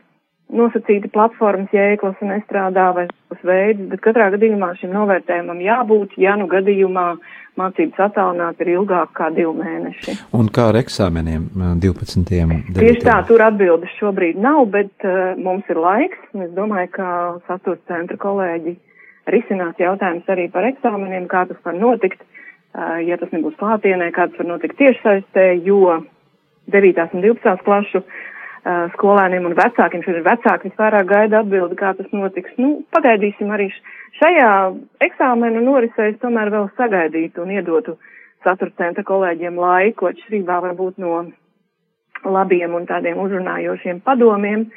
nosacīti 0.53 1.11
platformas 1.13 1.73
jēklas 1.75 2.19
un 2.23 2.33
nestrādā 2.35 2.89
vai 2.97 3.07
savus 3.09 3.45
veidus, 3.47 3.89
bet 3.93 4.03
katrā 4.05 4.29
gadījumā 4.35 4.73
šim 4.81 4.93
novērtējumam 4.95 5.61
jābūt, 5.65 6.17
ja 6.21 6.35
nu 6.39 6.49
gadījumā 6.51 7.07
mācības 7.61 8.01
attālināt 8.07 8.61
ir 8.65 8.73
ilgāk 8.75 9.13
kā 9.17 9.29
divi 9.35 9.53
mēneši. 9.59 10.17
Un 10.39 10.49
kā 10.53 10.71
ar 10.71 10.79
eksāmeniem 10.81 11.49
12. 11.83 12.25
Devitiem? 12.29 12.55
Tieši 12.79 13.05
tā, 13.05 13.19
tur 13.29 13.45
atbildes 13.45 13.93
šobrīd 13.99 14.41
nav, 14.41 14.65
bet 14.73 15.09
uh, 15.09 15.35
mums 15.41 15.69
ir 15.73 15.81
laiks, 15.81 16.21
un 16.37 16.47
es 16.47 16.55
domāju, 16.57 16.93
ka 16.97 17.09
saturs 17.49 17.83
centra 17.91 18.17
kolēģi 18.21 18.77
risinās 19.33 19.79
jautājums 19.81 20.29
arī 20.33 20.49
par 20.53 20.67
eksāmeniem, 20.69 21.29
kā 21.31 21.45
tas 21.51 21.61
var 21.67 21.77
notikt, 21.77 22.25
uh, 22.25 22.99
ja 23.05 23.21
tas 23.21 23.33
nebūs 23.37 23.57
klātienē, 23.61 24.11
kā 24.17 24.31
tas 24.31 24.41
var 24.41 24.55
notikt 24.55 24.81
tiešsaistē, 24.81 25.53
jo 25.69 26.01
9. 26.73 27.09
un 27.13 27.27
12. 27.29 27.65
klašu 27.69 28.01
uh, 28.01 28.21
skolēniem 28.63 29.49
un 29.49 29.57
vecākiem. 29.59 30.05
Šodien 30.05 30.25
vecāki 30.27 30.71
visvairāk 30.71 31.09
gaida 31.11 31.43
atbildi, 31.43 31.79
kā 31.79 31.93
tas 31.99 32.09
notiks. 32.15 32.55
Nu, 32.63 32.83
pagaidīsim 32.95 33.51
arī 33.51 33.69
šajā 34.21 34.53
eksāmenu 35.09 35.65
norisēs 35.67 36.21
tomēr 36.23 36.53
vēl 36.55 36.69
sagaidītu 36.79 37.43
un 37.43 37.55
iedotu 37.57 37.97
satura 38.45 38.71
centra 38.79 39.05
kolēģiem 39.07 39.59
laiku, 39.59 40.11
atšķirībā 40.11 40.61
varbūt 40.67 40.99
no 41.03 41.25
labiem 42.23 42.75
un 42.79 42.87
tādiem 42.87 43.19
uzrunājošiem 43.23 44.03
padomiem, 44.07 44.69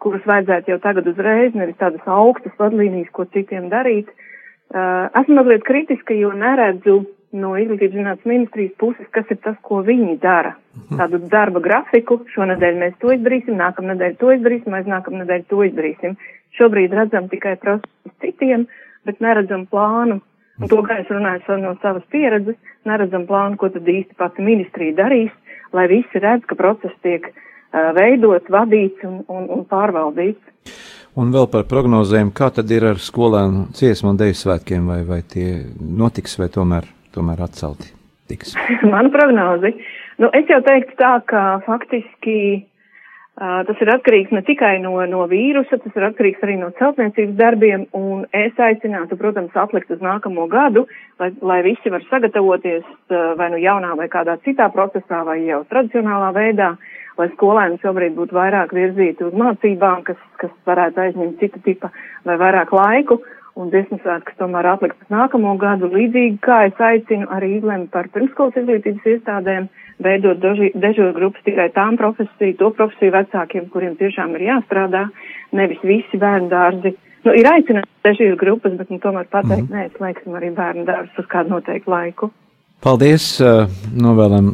kurus 0.00 0.24
vajadzētu 0.28 0.72
jau 0.72 0.78
tagad 0.84 1.08
uzreiz, 1.08 1.52
nevis 1.56 1.76
tādas 1.80 2.04
augstas 2.08 2.56
vadlīnijas, 2.60 3.12
ko 3.12 3.26
citiem 3.32 3.68
darīt. 3.72 4.08
Uh, 4.66 5.06
esmu 5.20 5.38
mazliet 5.38 5.64
kritiska, 5.64 6.16
jo 6.16 6.32
neredzu 6.34 7.04
no 7.40 7.54
izglītības 7.60 7.96
zinātnes 7.96 8.30
ministrijas 8.30 8.76
puses, 8.80 9.08
kas 9.14 9.28
ir 9.32 9.40
tas, 9.44 9.56
ko 9.66 9.82
viņi 9.86 10.18
dara. 10.22 10.54
Mhm. 10.76 11.00
Tādu 11.00 11.20
darba 11.32 11.62
grafiku, 11.64 12.20
šonadēļ 12.34 12.80
mēs 12.82 12.96
to 13.02 13.12
izdarīsim, 13.14 13.58
nākamnedēļ 13.60 14.16
to 14.20 14.32
izdarīsim, 14.36 14.76
aiz 14.76 14.88
nākamnedēļ 14.90 15.46
to 15.50 15.62
izdarīsim. 15.68 16.16
Šobrīd 16.56 16.94
redzam 16.96 17.28
tikai 17.28 17.56
procesus 17.60 18.16
citiem, 18.24 18.66
bet 19.04 19.20
neredzam 19.20 19.66
plānu. 19.66 20.20
Un 20.56 20.70
to, 20.72 20.80
kā 20.86 21.02
es 21.02 21.10
runāju 21.12 21.58
no 21.60 21.74
savas 21.82 22.04
pieredzes, 22.12 22.56
neredzam 22.88 23.26
plānu, 23.28 23.58
ko 23.60 23.68
tad 23.68 23.84
īsti 23.84 24.16
pati 24.16 24.44
ministrija 24.44 24.96
darīs, 25.02 25.32
lai 25.76 25.84
visi 25.90 26.22
redz, 26.22 26.46
ka 26.48 26.56
process 26.56 26.96
tiek 27.04 27.28
uh, 27.28 27.92
veidots, 27.96 28.48
vadīts 28.48 29.04
un, 29.04 29.20
un, 29.28 29.50
un 29.52 29.66
pārvaldīts. 29.68 30.40
Un 31.16 31.32
vēl 31.32 31.46
par 31.52 31.64
prognozēm, 31.68 32.32
kā 32.36 32.50
tad 32.52 32.72
ir 32.72 32.84
ar 32.90 33.00
skolēnu 33.00 33.70
dziesmu 33.76 34.12
un 34.12 34.20
deju 34.20 34.36
svētkiem, 34.36 34.88
vai, 34.88 35.00
vai 35.08 35.22
tie 35.24 35.48
notiks, 35.80 36.36
vai 36.40 36.48
tomēr 36.52 36.88
tomēr 37.16 37.44
atcelti 37.46 37.92
tiks? 38.30 38.54
Mana 38.92 39.10
prognozi. 39.14 39.74
Nu, 40.20 40.30
es 40.36 40.48
jau 40.50 40.62
teiktu 40.64 40.96
tā, 41.00 41.12
ka 41.28 41.42
faktiski 41.66 42.38
uh, 42.56 43.60
tas 43.68 43.82
ir 43.84 43.92
atkarīgs 43.92 44.32
ne 44.32 44.42
tikai 44.46 44.76
no, 44.82 44.94
no 45.10 45.26
vīrusa, 45.30 45.78
tas 45.82 45.98
ir 45.98 46.08
atkarīgs 46.08 46.44
arī 46.44 46.56
no 46.60 46.70
celtniecības 46.80 47.36
darbiem, 47.38 47.86
un 47.96 48.24
es 48.36 48.56
aicinātu, 48.68 49.18
protams, 49.20 49.56
atlikt 49.56 49.92
uz 49.92 50.02
nākamo 50.04 50.48
gadu, 50.52 50.86
lai, 51.20 51.32
lai 51.44 51.60
visi 51.66 51.92
var 51.92 52.04
sagatavoties 52.10 52.84
uh, 52.86 53.32
vai 53.38 53.50
nu 53.54 53.62
jaunā 53.62 53.94
vai 54.00 54.08
kādā 54.12 54.38
citā 54.46 54.70
procesā 54.74 55.22
vai 55.28 55.42
jau 55.44 55.62
tradicionālā 55.70 56.32
veidā, 56.36 56.74
lai 57.16 57.30
skolēni 57.32 57.80
šobrīd 57.84 58.16
būtu 58.16 58.36
vairāk 58.36 58.74
virzīti 58.76 59.24
uz 59.24 59.36
mācībām, 59.36 60.02
kas, 60.08 60.20
kas 60.40 60.52
varētu 60.68 61.04
aizņemt 61.04 61.40
cita 61.40 61.62
tipa 61.64 61.92
vai 62.28 62.40
vairāk 62.40 62.72
laiku. 62.76 63.20
Uh, 63.20 63.35
un 63.56 63.70
dziesmu 63.72 63.98
svētkus 64.02 64.36
tomēr 64.40 64.68
atlikt 64.74 65.00
uz 65.00 65.12
nākamo 65.12 65.54
gadu, 65.60 65.88
līdzīgi 65.92 66.38
kā 66.44 66.66
es 66.68 66.80
aicinu 66.90 67.28
arī 67.32 67.56
izlemt 67.56 67.90
par 67.94 68.10
pirmskolas 68.14 68.58
izglītības 68.60 69.08
iestādēm, 69.14 69.68
veidot 70.04 70.42
dežūru 70.42 71.12
grupas 71.16 71.44
tikai 71.46 71.70
tām 71.76 71.96
profesiju, 72.00 72.56
to 72.60 72.70
profesiju 72.76 73.14
vecākiem, 73.16 73.68
kuriem 73.72 73.96
tiešām 74.00 74.36
ir 74.36 74.48
jāstrādā, 74.50 75.06
nevis 75.56 75.80
visi 75.82 76.20
bērnu 76.20 76.52
dārzi. 76.52 76.96
Nu, 77.24 77.32
ir 77.34 77.48
aicināts 77.50 77.90
dežūru 78.06 78.36
grupas, 78.40 78.76
bet 78.78 78.92
nu, 78.92 79.00
tomēr 79.02 79.26
pateikt, 79.32 79.70
mm 79.70 79.72
-hmm. 79.72 79.88
nē, 79.88 79.96
slēgsim 79.96 80.36
arī 80.36 80.52
bērnu 80.54 80.84
dārzus 80.84 81.24
uz 81.24 81.32
kādu 81.32 81.56
noteiktu 81.56 81.90
laiku. 81.90 82.30
Paldies, 82.84 83.24
novēlam 83.96 84.50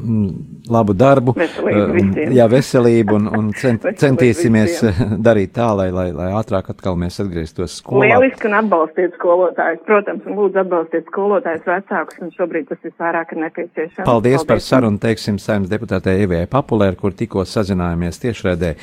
labu 0.71 0.95
darbu, 0.95 1.35
veselību 1.37 2.26
jā, 2.37 2.47
veselību 2.50 3.17
un, 3.19 3.26
un 3.35 3.49
cent, 3.59 3.85
centīsimies 3.99 4.79
darīt 5.26 5.52
tā, 5.57 5.67
lai, 5.76 5.88
lai, 5.95 6.07
lai 6.14 6.29
ātrāk 6.38 6.71
atkal 6.73 6.97
mēs 7.00 7.19
atgrieztos 7.23 7.81
skolā. 7.81 8.07
Lieliski 8.07 8.49
un 8.49 8.57
atbalstiet 8.61 9.19
skolotājus, 9.19 9.83
protams, 9.88 10.25
un 10.29 10.38
lūdzu 10.38 10.62
atbalstiet 10.62 11.11
skolotājus 11.11 11.69
vecākus, 11.69 12.23
un 12.23 12.33
šobrīd 12.38 12.71
tas 12.71 12.88
ir 12.88 12.95
nepieciešams. 13.43 14.07
Paldies, 14.07 14.09
Paldies 14.12 14.49
par 14.49 14.62
sarunu, 14.64 15.02
teiksim, 15.02 15.41
saimnes 15.43 15.73
deputātei 15.73 16.23
Evijai 16.23 16.49
Papulēr, 16.50 16.97
kur 17.00 17.17
tikko 17.19 17.45
sazinājāmies 17.49 18.23
tiešraidē 18.23 18.76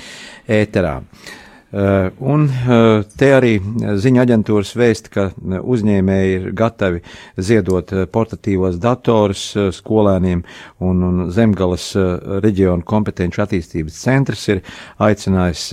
ēterā. 0.60 0.98
Uh, 1.70 2.08
un 2.18 2.48
uh, 2.50 3.04
te 3.14 3.28
arī 3.30 3.60
ziņa 4.02 4.24
aģentūras 4.26 4.72
vēst, 4.74 5.12
ka 5.14 5.28
uzņēmēji 5.38 6.32
ir 6.34 6.48
gatavi 6.58 7.04
ziedot 7.38 7.92
portatīvos 8.10 8.80
datorus 8.82 9.44
skolēniem, 9.78 10.42
un, 10.82 11.04
un 11.06 11.28
Zemgalas 11.30 11.92
reģiona 12.42 12.82
kompetenci 12.90 13.44
attīstības 13.44 14.00
centrs 14.02 14.48
ir 14.50 14.64
aicinājis, 14.98 15.68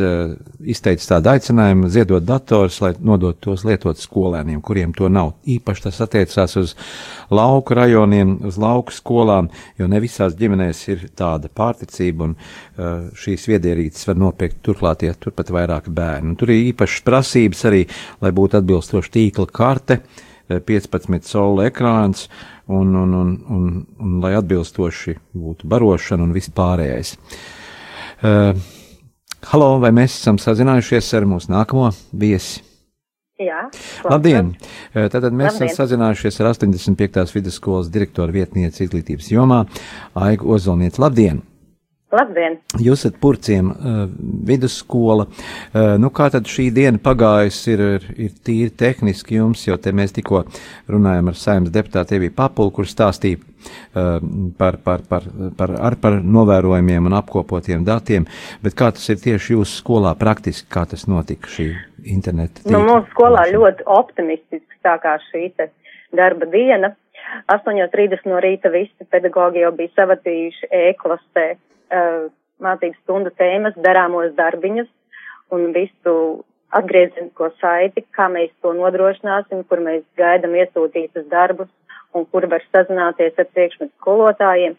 izteicis 0.61 1.09
tādu 1.09 1.33
aicinājumu 1.33 1.89
ziedot 1.95 2.29
datorus, 2.29 2.83
lai 2.85 2.93
nodot 3.01 3.41
tos 3.41 3.65
lietot 3.65 3.97
skolēniem, 3.97 4.61
kuriem 4.61 4.93
to 4.97 5.09
nav. 5.09 5.33
Īpaši 5.49 5.87
tas 5.87 6.03
attiecās 6.05 6.59
uz 6.61 6.77
lauku 7.33 7.79
rajoniem, 7.81 8.37
uz 8.45 8.61
lauku 8.61 8.93
skolām, 8.93 9.49
jo 9.81 9.89
ne 9.89 10.03
visās 10.05 10.37
ģimenēs 10.37 10.85
ir 10.93 11.09
tāda 11.17 11.49
pārticība, 11.49 12.29
un 12.29 13.13
šīs 13.17 13.49
viedierīces 13.49 14.11
var 14.11 14.21
nopirkt 14.27 14.61
turklāt, 14.67 15.07
ja 15.07 15.17
turpat 15.17 15.55
vairāk 15.55 15.86
vairāki 15.87 15.95
bērni. 15.95 16.37
Tur 16.37 16.51
ir 16.51 16.73
īpašas 16.73 17.05
prasības 17.05 17.65
arī, 17.67 17.87
lai 18.21 18.33
būtu 18.33 18.59
atbilstoša 18.59 19.11
tīkla 19.13 19.47
karte, 19.53 20.01
15 20.49 21.15
eh, 21.15 21.23
soli 21.23 21.67
ekrāns 21.67 22.29
un, 22.69 22.95
un, 22.95 23.15
un, 23.15 23.45
un, 23.49 23.87
un 23.99 24.21
lai 24.23 24.35
atbilstoši 24.37 25.17
būtu 25.35 25.67
barošana 25.67 26.23
un 26.23 26.33
viss 26.33 26.51
pārējais. 26.51 27.17
Uh, 28.23 28.57
halo, 29.51 29.79
vai 29.79 29.91
mēs 29.93 30.17
esam 30.17 30.39
sazinājušies 30.39 31.13
ar 31.15 31.27
mūsu 31.27 31.51
nākamo 31.53 31.91
viesi? 32.13 32.63
Jā. 33.37 33.67
Labdien! 34.09 34.55
Eh, 34.95 35.11
tātad 35.13 35.35
mēs 35.35 35.59
Labdien. 35.59 35.69
esam 35.69 35.83
sazinājušies 35.83 36.41
ar 36.41 36.55
85. 36.55 37.35
vidusskolas 37.35 37.91
direktoru 37.93 38.33
vietnieci 38.33 38.87
izglītības 38.87 39.29
jomā 39.35 39.67
Aigu 40.17 40.55
Ozolnieci. 40.57 41.03
Labdien! 41.03 41.43
Labdien! 42.15 42.61
Jūs 42.79 43.01
esat 43.03 43.17
Purciem 43.19 43.73
uh, 43.73 43.97
vidusskola. 44.47 45.25
Uh, 45.27 45.97
nu, 45.99 46.13
kā 46.15 46.29
tad 46.31 46.47
šī 46.47 46.69
diena 46.75 47.01
pagājusi 47.03 47.73
ir, 47.75 47.83
ir, 47.97 48.07
ir 48.29 48.37
tīri 48.47 48.71
tehniski 48.79 49.41
jums, 49.41 49.65
jo 49.67 49.75
te 49.83 49.91
mēs 49.91 50.15
tikko 50.15 50.45
runājam 50.93 51.33
ar 51.33 51.41
saimnes 51.41 51.75
deputātu 51.75 52.15
Eviju 52.21 52.37
Papulu, 52.39 52.71
kur 52.79 52.87
stāstīja 52.87 53.41
uh, 53.43 54.23
par, 54.55 54.79
par, 54.87 55.03
par, 55.11 55.27
par, 55.59 55.75
ar, 55.91 55.99
par 55.99 56.21
novērojumiem 56.23 57.11
un 57.11 57.19
apkopotiem 57.19 57.83
datiem, 57.89 58.31
bet 58.63 58.79
kā 58.79 58.93
tas 58.95 59.11
ir 59.11 59.19
tieši 59.27 59.57
jūsu 59.57 59.83
skolā 59.83 60.15
praktiski, 60.21 60.71
kā 60.71 60.87
tas 60.87 61.09
notika 61.11 61.51
šī 61.51 61.73
interneta? 62.07 62.63
Nu, 62.71 62.85
mūsu 62.87 63.11
skolā 63.17 63.49
ļoti 63.51 63.91
optimistiski 63.99 64.79
sākās 64.87 65.27
šī 65.35 65.51
darba 66.15 66.47
diena. 66.55 66.95
8.30 67.51 68.29
no 68.31 68.39
rīta 68.39 68.71
visi 68.71 69.11
pedagogi 69.11 69.65
jau 69.65 69.73
bija 69.75 69.91
savadījuši 69.99 70.69
e-klasē 70.71 71.57
mācības 71.93 73.01
stundu 73.05 73.33
tēmas, 73.39 73.77
darāmos 73.77 74.35
darbiņus 74.37 74.89
un 75.55 75.73
visu 75.77 76.45
atgriezenisko 76.77 77.51
saiti, 77.61 78.05
kā 78.17 78.29
mēs 78.33 78.51
to 78.63 78.73
nodrošināsim, 78.77 79.63
kur 79.69 79.83
mēs 79.85 80.03
gaidam 80.19 80.57
iesūtītus 80.59 81.29
darbus 81.31 81.69
un 82.17 82.27
kur 82.33 82.47
var 82.51 82.65
sazināties 82.73 83.39
ar 83.39 83.49
priekšmetu 83.53 83.93
skolotājiem. 84.01 84.77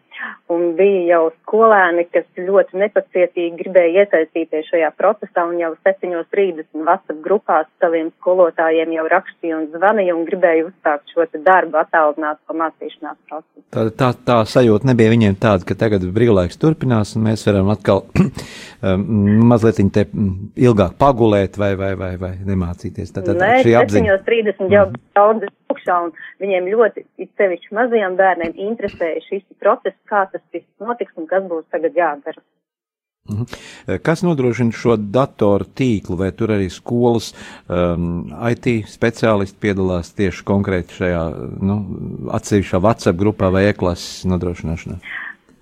Un 0.54 0.74
bija 0.78 1.04
jau 1.12 1.24
skolēni, 1.42 2.06
kas 2.14 2.26
ļoti 2.40 2.80
nepacietīgi 2.82 3.60
gribēja 3.62 4.04
iesaistīties 4.04 4.70
šajā 4.72 4.92
procesā 4.98 5.44
un 5.50 5.58
jau 5.60 5.74
7.30 5.88 6.70
WhatsApp 6.88 7.20
grupās 7.26 7.68
saviem 7.84 8.10
skolotājiem 8.16 8.96
jau 8.96 9.06
rakstīja 9.12 9.60
un 9.60 9.68
zvanīja 9.74 10.16
un 10.16 10.24
gribēja 10.30 10.70
uzsākt 10.70 11.14
šo 11.14 11.28
darbu 11.36 11.82
attālināt 11.82 12.40
pa 12.48 12.56
mācīšanās 12.58 13.18
procesu. 13.30 13.66
Tā, 13.76 13.88
tā, 14.00 14.12
tā 14.28 14.40
sajūta 14.48 14.90
nebija 14.90 15.14
viņiem 15.14 15.38
tāda, 15.42 15.68
ka 15.68 15.78
tagad 15.78 16.08
brīvlaiks 16.16 16.60
turpinās 16.62 17.16
un 17.18 17.28
mēs 17.28 17.46
varam 17.50 17.72
atkal 17.74 18.06
um, 18.18 19.06
mazliet 19.52 19.84
te 19.94 20.08
ilgāk 20.58 20.98
pagulēt 21.02 21.60
vai, 21.60 21.74
vai, 21.80 21.94
vai, 22.00 22.14
vai 22.22 22.34
nemācīties. 22.48 23.14
Tad, 23.14 23.30
tad 23.30 23.42
Nē, 23.44 23.54
šī 23.68 23.78
apziņa. 23.82 24.20
7.30 24.24 24.74
jau 24.74 24.88
mm. 24.88 25.02
daudz 25.18 25.52
tukšā 25.68 25.98
un 26.08 26.14
viņiem 26.42 26.70
ļoti, 26.72 27.04
it 27.22 27.32
sevišķi 27.40 27.76
mazajiem 27.78 28.18
bērniem, 28.20 28.56
interesēja 28.70 29.24
šis 29.28 29.46
process, 29.62 29.98
kā 30.10 30.26
tas 30.32 30.44
viss 30.54 30.68
notiks 30.84 31.16
un 31.18 31.28
kas 31.30 31.44
būs 31.50 31.68
tagad 31.74 31.98
jādara. 31.98 32.44
Mhm. 33.28 33.44
Kas 34.04 34.22
nodrošina 34.24 34.72
šo 34.72 34.96
datoru 34.98 35.68
tīklu, 35.76 36.16
vai 36.22 36.30
tur 36.32 36.54
arī 36.56 36.70
skolas 36.72 37.34
um, 37.68 38.30
IT 38.48 38.88
speciālisti 38.88 39.60
piedalās 39.66 40.14
tieši 40.16 40.46
konkrēti 40.48 40.96
šajā 41.02 41.24
nu, 41.60 41.78
atsevišķā 42.38 42.82
WhatsApp 42.84 43.20
grupā 43.20 43.52
vai 43.52 43.66
e-klases 43.68 44.24
nodrošināšanā? 44.32 45.00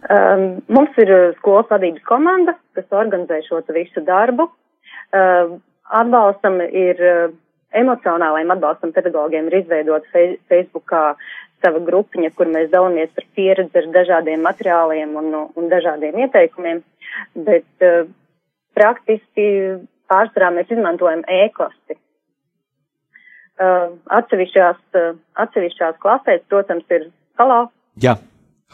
Um, 0.06 0.46
mums 0.70 0.98
ir 1.02 1.10
uh, 1.10 1.32
skolas 1.40 1.72
vadības 1.74 2.06
komanda, 2.06 2.54
kas 2.78 2.86
organizē 2.94 3.42
šo 3.48 3.64
visu 3.74 4.06
darbu. 4.06 4.46
Uh, 5.10 5.58
atbalstam 5.90 6.62
ir 6.70 7.02
uh, 7.02 7.34
emocionālajiem 7.76 8.54
atbalstam 8.56 8.94
pedagogiem 8.96 9.50
ir 9.50 9.62
izveidota 9.64 10.26
Facebookā 10.52 11.16
sava 11.64 11.82
grupiņa, 11.86 12.32
kur 12.36 12.50
mēs 12.52 12.70
dalāmies 12.74 13.12
par 13.16 13.26
pieredzi 13.38 13.82
ar 13.82 13.90
dažādiem 13.96 14.44
materiāliem 14.46 15.16
un, 15.20 15.32
un 15.56 15.70
dažādiem 15.72 16.18
ieteikumiem, 16.26 16.82
bet 17.48 17.86
uh, 17.86 18.08
praktiski 18.78 19.48
pārsvarā 20.12 20.52
mēs 20.56 20.72
izmantojam 20.74 21.24
e-klasi. 21.42 21.98
Uh, 23.56 23.96
atsevišķās, 24.12 24.80
uh, 25.00 25.12
atsevišķās 25.46 26.00
klasēs, 26.04 26.44
protams, 26.52 26.88
ir 26.92 27.10
halo. 27.40 27.68
Jā. 28.04 28.18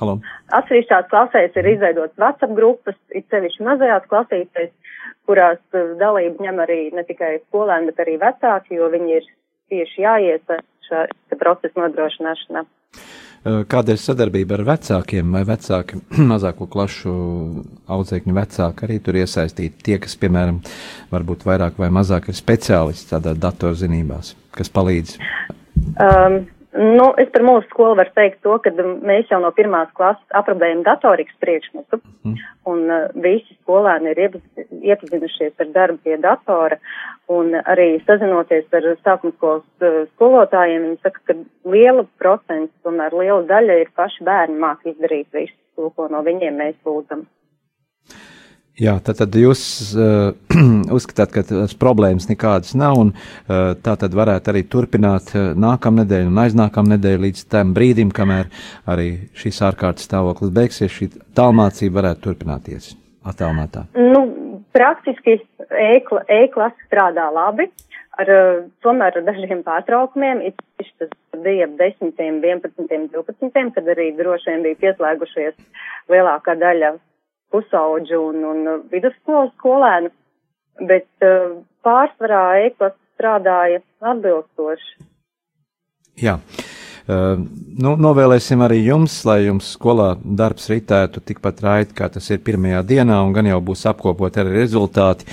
Halo. 0.02 0.16
Atsevišķās 0.58 1.10
klasēs 1.12 1.58
ir 1.60 1.68
izveidotas 1.76 2.18
WhatsApp 2.18 2.56
grupas, 2.58 2.98
it 3.14 3.28
sevišķi 3.30 3.68
mazajās 3.68 4.08
klasītēs, 4.10 4.72
kurās 5.30 5.60
dalību 6.00 6.42
ņem 6.42 6.62
arī 6.64 6.80
ne 6.96 7.04
tikai 7.06 7.36
skolēni, 7.44 7.92
bet 7.92 8.02
arī 8.02 8.16
vecāki, 8.24 8.80
jo 8.80 8.90
viņi 8.90 9.18
ir 9.20 9.28
tieši 9.70 10.02
jāiesaist 10.08 10.71
procesa 11.40 11.86
nodrošināšanā. 11.86 12.66
Kāda 13.42 13.96
ir 13.96 13.98
sadarbība 13.98 14.60
ar 14.60 14.62
vecākiem 14.68 15.32
vai 15.34 15.42
vecāki, 15.50 15.98
mazāko 16.32 16.68
klašu 16.70 17.14
audzēkņu 17.90 18.38
vecāki 18.38 18.86
arī 18.86 19.00
tur 19.02 19.18
iesaistīti? 19.18 19.82
Tie, 19.88 19.98
kas, 20.04 20.14
piemēram, 20.22 20.62
varbūt 21.14 21.48
vairāk 21.50 21.82
vai 21.82 21.90
mazāk 21.94 22.30
ir 22.30 22.38
speciālisti 22.38 23.16
tādā 23.16 23.34
datorzinībās, 23.48 24.36
kas 24.54 24.70
palīdz? 24.76 25.18
Um, 25.98 26.44
Nu, 26.72 27.10
es 27.20 27.28
par 27.34 27.44
mūsu 27.44 27.68
skolu 27.68 27.98
varu 28.00 28.14
teikt 28.16 28.40
to, 28.46 28.54
ka 28.64 28.72
mēs 28.80 29.28
jau 29.28 29.42
no 29.44 29.50
pirmās 29.52 29.90
klases 29.98 30.38
aprobējam 30.40 30.86
datorikas 30.86 31.36
priekšmetu, 31.44 32.00
mm. 32.24 32.38
un 32.72 32.86
uh, 32.88 33.10
visi 33.26 33.58
skolēni 33.58 34.14
ir 34.14 34.38
iepazinušies 34.80 35.60
ar 35.60 35.74
darbu 35.76 36.00
pie 36.06 36.16
datora, 36.24 36.78
un 37.28 37.58
arī 37.60 37.90
sazinoties 38.08 38.72
ar 38.80 38.88
sākumskolas 39.04 39.68
uh, 39.84 40.00
skolotājiem, 40.14 40.88
viņi 40.88 41.02
saka, 41.04 41.26
ka 41.28 41.38
liela 41.76 42.08
procents, 42.24 42.72
tomēr 42.88 43.20
liela 43.20 43.44
daļa 43.52 43.80
ir 43.84 43.92
paši 44.00 44.24
bērni 44.32 44.64
māk 44.64 44.88
izdarīt 44.88 45.28
visu 45.36 45.58
to, 45.76 45.92
ko 45.98 46.08
no 46.08 46.24
viņiem 46.24 46.56
mēs 46.64 46.80
lūdzam. 46.88 47.28
Jā, 48.82 48.96
tad, 49.06 49.20
tad 49.20 49.36
jūs 49.38 49.62
uh, 49.94 50.32
uzskatāt, 50.96 51.30
ka 51.36 51.44
tas 51.46 51.76
problēmas 51.78 52.26
nekādas 52.32 52.74
nav, 52.80 52.98
un 52.98 53.12
uh, 53.14 53.76
tā 53.78 53.94
tad 54.02 54.16
varētu 54.18 54.50
arī 54.54 54.64
turpināt 54.72 55.36
uh, 55.36 55.52
nākamnedēļ 55.54 56.32
un 56.32 56.40
aiznākamnedēļ 56.42 57.20
līdz 57.28 57.44
tam 57.54 57.76
brīdim, 57.78 58.10
kamēr 58.16 58.50
arī 58.90 59.12
šīs 59.38 59.62
ārkārtas 59.70 60.08
stāvoklis 60.10 60.54
beigsies, 60.56 60.96
šī 60.96 61.12
tālmācība 61.38 62.00
varētu 62.00 62.26
turpināties 62.26 62.96
attālinātā. 63.30 63.86
Nu, 64.02 64.24
praktiski 64.74 65.38
e-klase 65.70 66.74
e 66.74 66.88
strādā 66.88 67.28
labi, 67.36 67.70
ar, 68.18 68.34
tomēr 68.82 69.22
ar 69.22 69.28
dažiem 69.30 69.62
pārtraukumiem, 69.68 70.42
it 70.50 70.58
īpaši 70.58 70.98
tas 71.04 71.14
bija 71.46 71.70
10, 71.78 72.18
11, 72.18 73.14
12, 73.14 73.72
kad 73.78 73.94
arī 73.94 74.10
droši 74.18 74.56
vien 74.56 74.66
bija 74.66 74.82
pieslēgušies 74.88 75.54
lielākā 76.10 76.58
daļa 76.58 76.96
pusauģu 77.52 78.20
un, 78.32 78.44
un 78.54 78.82
vidusskolas 78.92 79.54
skolēnu, 79.58 80.12
bet 80.88 81.08
uh, 81.26 81.62
pārsvarā 81.86 82.44
e-klasa 82.66 82.98
strādāja 83.16 83.82
atbilstoši. 84.12 85.08
Jā. 86.22 86.38
Uh, 87.10 87.34
nu, 87.82 87.96
novēlēsim 87.98 88.62
arī 88.62 88.84
jums, 88.86 89.16
lai 89.26 89.42
jums 89.48 89.74
skolā 89.76 90.14
darbs 90.22 90.70
ritētu 90.72 91.24
tikpat 91.26 91.64
raiti, 91.66 91.96
kā 91.98 92.08
tas 92.14 92.30
ir 92.30 92.44
pirmajā 92.46 92.84
dienā, 92.88 93.18
un 93.26 93.34
gan 93.36 93.50
jau 93.50 93.60
būs 93.72 93.88
apkopot 93.90 94.38
arī 94.38 94.62
rezultāti, 94.62 95.28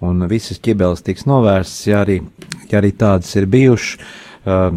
un 0.00 0.24
visas 0.30 0.60
ķibeles 0.64 1.04
tiks 1.04 1.28
novērstas, 1.28 1.86
ja 1.90 2.02
arī, 2.06 2.20
ja 2.72 2.80
arī 2.80 2.94
tādas 2.96 3.34
ir 3.36 3.48
bijušas. 3.52 4.16
Uh, 4.40 4.72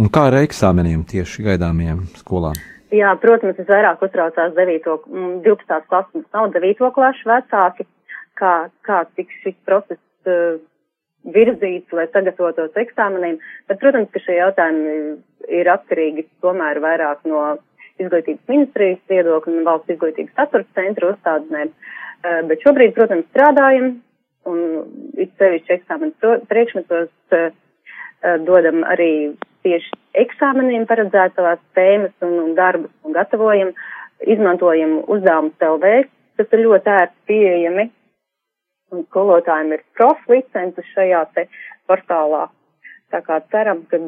un 0.00 0.08
kā 0.08 0.30
ar 0.30 0.40
eksāmeniem 0.40 1.04
tieši 1.08 1.44
gaidāmajiem 1.50 2.06
skolām? 2.22 2.56
Jā, 2.94 3.10
protams, 3.18 3.58
es 3.58 3.66
vairāk 3.66 4.02
uztraucās 4.04 4.52
9. 4.54 4.84
12. 5.42 5.78
klases, 5.90 6.24
nav 6.36 6.52
9. 6.54 6.90
klašu 6.94 7.30
vecāki, 7.30 7.86
kā, 8.38 8.52
kā 8.86 9.00
tiks 9.16 9.40
šis 9.42 9.56
process 9.66 10.30
uh, 10.30 10.60
virzīts, 11.34 11.90
lai 11.96 12.06
sagatavotos 12.12 12.76
eksāmeniem, 12.84 13.40
bet, 13.70 13.80
protams, 13.80 14.10
ka 14.14 14.22
šie 14.22 14.36
jautājumi 14.38 14.96
ir 15.58 15.70
atkarīgi 15.72 16.26
tomēr 16.44 16.78
vairāk 16.84 17.24
no 17.30 17.42
izglītības 18.02 18.52
ministrijas 18.52 19.00
viedokļa 19.10 19.54
un 19.54 19.66
valsts 19.66 19.94
izglītības 19.96 20.36
saturs 20.38 20.70
centra 20.78 21.14
uzstādnēm. 21.14 21.72
Uh, 21.74 22.40
bet 22.50 22.62
šobrīd, 22.66 22.94
protams, 22.94 23.26
strādājam 23.32 23.96
un 24.50 24.62
it 25.18 25.32
sevišķi 25.40 25.78
eksāmenu 25.80 26.36
priekšmetos 26.52 27.10
uh, 27.40 27.50
dodam 28.44 28.84
arī 28.92 29.10
tieši 29.64 29.98
eksāmeniem 30.24 30.86
paredzētās 30.88 31.60
tēmas 31.76 32.14
un, 32.24 32.36
un 32.46 32.54
darbus 32.58 32.92
un 33.04 33.16
gatavojam, 33.16 33.72
izmantojam 34.24 34.98
uzdevumus 35.10 35.64
LV, 35.64 35.94
kas 36.38 36.54
ir 36.54 36.64
ļoti 36.66 36.92
ērti 36.94 37.20
pieejami, 37.30 37.88
un 38.94 39.04
skolotājiem 39.08 39.74
ir 39.76 39.84
proflicences 39.98 40.94
šajā 40.94 41.24
te 41.34 41.48
portālā. 41.90 42.46
Tā 43.12 43.20
kā 43.24 43.40
ceram, 43.52 43.84
kad, 43.90 44.06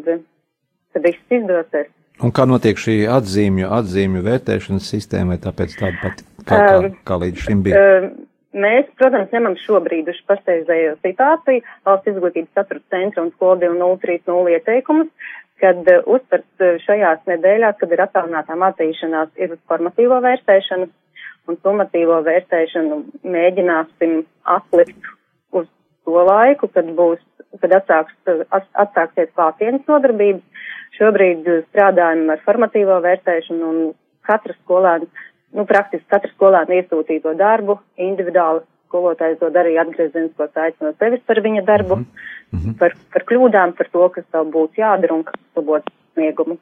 kad 0.94 1.04
viss 1.04 1.36
izdosies. 1.38 1.90
Un 2.24 2.32
kā 2.32 2.46
notiek 2.48 2.78
šī 2.80 3.02
atzīmju, 3.12 3.68
atzīmju 3.76 4.22
vērtēšanas 4.24 4.86
sistēma, 4.88 5.34
vai 5.34 5.42
tāpēc 5.42 5.74
tāda 5.76 5.98
pati, 6.00 6.24
kā, 6.48 6.60
kā, 6.62 6.92
kā 7.04 7.18
līdz 7.22 7.44
šim 7.44 7.64
bija? 7.66 7.82
Mēs, 8.56 8.86
protams, 8.96 9.28
ņemam 9.36 9.58
šobrīd 9.60 10.06
uz 10.08 10.18
pašreizējo 10.30 10.94
situāciju 11.04 11.64
valsts 11.84 12.08
izglītības 12.08 12.54
satura 12.56 12.80
centra 12.94 13.26
un 13.26 13.34
skolu 13.34 13.68
2030 13.74 14.54
ieteikumus, 14.54 15.10
kad 15.62 15.82
uh, 15.90 16.04
uzsvars 16.06 16.46
uh, 16.60 16.76
šajās 16.84 17.24
nedēļās, 17.30 17.78
kad 17.80 17.92
ir 17.92 18.04
attālinātā 18.04 18.56
mācīšanās, 18.60 19.32
ir 19.40 19.56
uz 19.56 19.60
formatīvo 19.70 20.20
vērtēšanu 20.24 20.88
un 21.46 21.58
summatīvo 21.62 22.18
vērtēšanu 22.26 23.00
mēģināsim 23.36 24.18
atlikt 24.56 25.10
uz 25.54 25.68
to 26.06 26.24
laiku, 26.28 26.68
kad 26.74 26.88
būs, 26.98 27.22
kad 27.62 27.76
atsāks, 27.78 28.16
atsāksies 28.50 29.32
klātienes 29.34 29.86
nodarbības. 29.90 30.42
Šobrīd 30.96 31.46
strādājam 31.68 32.30
ar 32.32 32.40
formatīvo 32.46 32.98
vērtēšanu 33.04 33.66
un 33.68 33.80
katrs 34.26 34.56
skolēns, 34.62 35.10
nu, 35.54 35.66
praktiski 35.68 36.08
katrs 36.10 36.32
skolēns 36.34 36.72
iesūtīto 36.72 37.34
darbu 37.38 37.78
individuāli 38.00 38.64
skolotājs 38.96 39.40
dod 39.40 39.56
arī 39.60 39.76
atgriezienisko 39.80 40.48
saiti 40.54 40.84
no 40.84 40.92
sevis 40.96 41.22
par 41.28 41.40
viņa 41.44 41.64
darbu, 41.66 41.96
mm 41.96 42.06
-hmm. 42.58 42.78
par, 42.80 42.96
par 43.12 43.24
kļūdām, 43.28 43.76
par 43.76 43.88
to, 43.92 44.08
kas 44.08 44.24
vēl 44.32 44.50
būtu 44.56 44.80
jādara 44.80 45.14
un 45.14 45.24
kas 45.24 45.40
labot 45.56 45.84
sniegumu. 46.14 46.58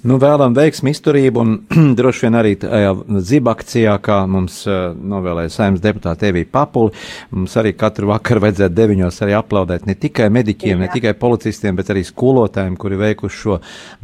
Nu, 0.00 0.16
vēlam 0.16 0.54
veiksmi, 0.56 0.94
izturību 0.94 1.40
un 1.42 1.50
droši 1.98 2.24
vien 2.24 2.36
arī 2.40 2.54
tajā 2.60 2.92
zibakcijā, 3.30 3.98
kā 4.00 4.22
mums 4.32 4.62
uh, 4.64 4.94
novēlēja 4.96 5.52
saimnes 5.52 5.82
deputāte 5.84 6.30
Evija 6.30 6.48
Papuli. 6.54 6.94
Mums 7.36 7.56
arī 7.60 7.74
katru 7.76 8.08
vakaru 8.08 8.46
vajadzētu 8.46 8.76
deviņos 8.78 9.20
arī 9.26 9.34
aplaudēt 9.36 9.84
ne 9.88 9.96
tikai 10.00 10.30
mediķiem, 10.32 10.72
Jā. 10.72 10.86
ne 10.86 10.88
tikai 10.94 11.12
policistiem, 11.20 11.76
bet 11.76 11.92
arī 11.92 12.06
skolotājiem, 12.08 12.78
kuri 12.80 13.00
veikuši 13.02 13.40
šo 13.42 13.58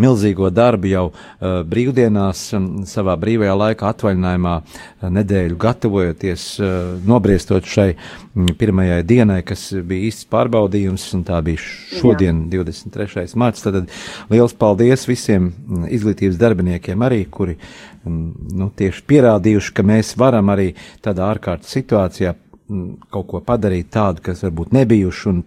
milzīgo 0.04 0.50
darbu 0.52 0.90
jau 0.90 1.06
uh, 1.08 1.62
brīvdienās, 1.64 2.44
um, 2.58 2.68
savā 2.88 3.16
brīvajā 3.22 3.56
laikā 3.62 3.88
atvaļinājumā 3.94 4.54
uh, 4.60 5.08
nedēļu 5.16 5.56
gatavojoties, 5.64 6.46
uh, 6.60 6.76
nobriestot 7.08 7.72
šai 7.72 7.88
mm, 7.94 8.52
pirmajai 8.60 9.00
dienai, 9.08 9.40
kas 9.48 9.70
bija 9.80 10.10
īsts 10.10 10.28
pārbaudījums, 10.28 11.08
un 11.16 11.24
tā 11.24 11.40
bija 11.48 11.64
šodien, 11.64 12.44
Jā. 12.52 12.66
23. 12.68 13.32
marts. 13.40 13.64
Tad 13.64 13.80
liels 14.28 14.52
paldies 14.60 15.08
visiem 15.08 15.35
mm, 15.40 15.84
izglītības 15.96 16.38
darbiniekiem 16.40 17.04
arī, 17.06 17.22
kuri 17.30 17.56
mm, 17.56 18.56
nu, 18.58 18.70
tieši 18.76 19.04
pierādījuši, 19.10 19.74
ka 19.76 19.84
mēs 19.86 20.14
varam 20.20 20.50
arī 20.54 20.72
tādā 21.04 21.28
ārkārtas 21.30 21.72
situācijā 21.76 22.34
mm, 22.34 22.88
kaut 23.14 23.28
ko 23.32 23.42
padarīt 23.46 23.90
tādu, 23.94 24.24
kas 24.26 24.44
varbūt 24.46 24.74
nebijuši 24.76 25.30
un, 25.32 25.44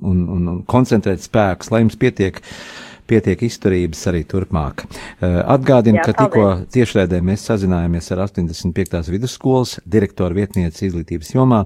un, 0.00 0.24
un, 0.36 0.48
un 0.54 0.62
koncentrēt 0.68 1.24
spēkus, 1.24 1.72
lai 1.72 1.84
jums 1.84 1.98
pietiek, 2.00 2.42
pietiek 3.10 3.46
izturības 3.48 4.04
arī 4.12 4.24
turpmāk. 4.28 4.84
Eh, 4.86 5.38
Atgādinu, 5.56 6.02
ka 6.04 6.14
tikko 6.16 6.46
tiešraidē 6.72 7.22
mēs 7.24 7.48
sazinājāmies 7.50 8.12
ar 8.14 8.26
85. 8.28 9.02
vidusskolas 9.12 9.78
direktoru 9.84 10.42
vietnieci 10.42 10.88
izglītības 10.88 11.34
jomā 11.36 11.64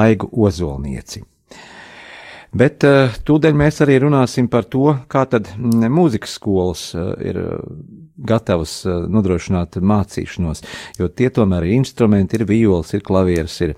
Aigu 0.00 0.30
Ozolnieci. 0.32 1.24
Bet 2.50 2.82
uh, 2.82 3.12
tūdaļ 3.26 3.54
mēs 3.54 3.76
arī 3.84 4.00
runāsim 4.02 4.48
par 4.50 4.64
to, 4.70 4.88
kā 5.10 5.22
tad 5.30 5.52
mm, 5.54 5.84
mūzikas 5.94 6.32
skolas 6.34 6.82
uh, 6.98 7.12
ir 7.22 7.36
uh, 7.38 7.60
gatavas 8.26 8.72
nodrošināt 8.84 9.78
mācīšanos, 9.86 10.60
jo 10.98 11.06
tie 11.08 11.30
tomēr 11.32 11.64
ir 11.64 11.78
instrumenti, 11.78 12.36
ir 12.36 12.44
viols, 12.50 12.90
ir 12.92 13.00
klavieres, 13.06 13.54
ir 13.64 13.72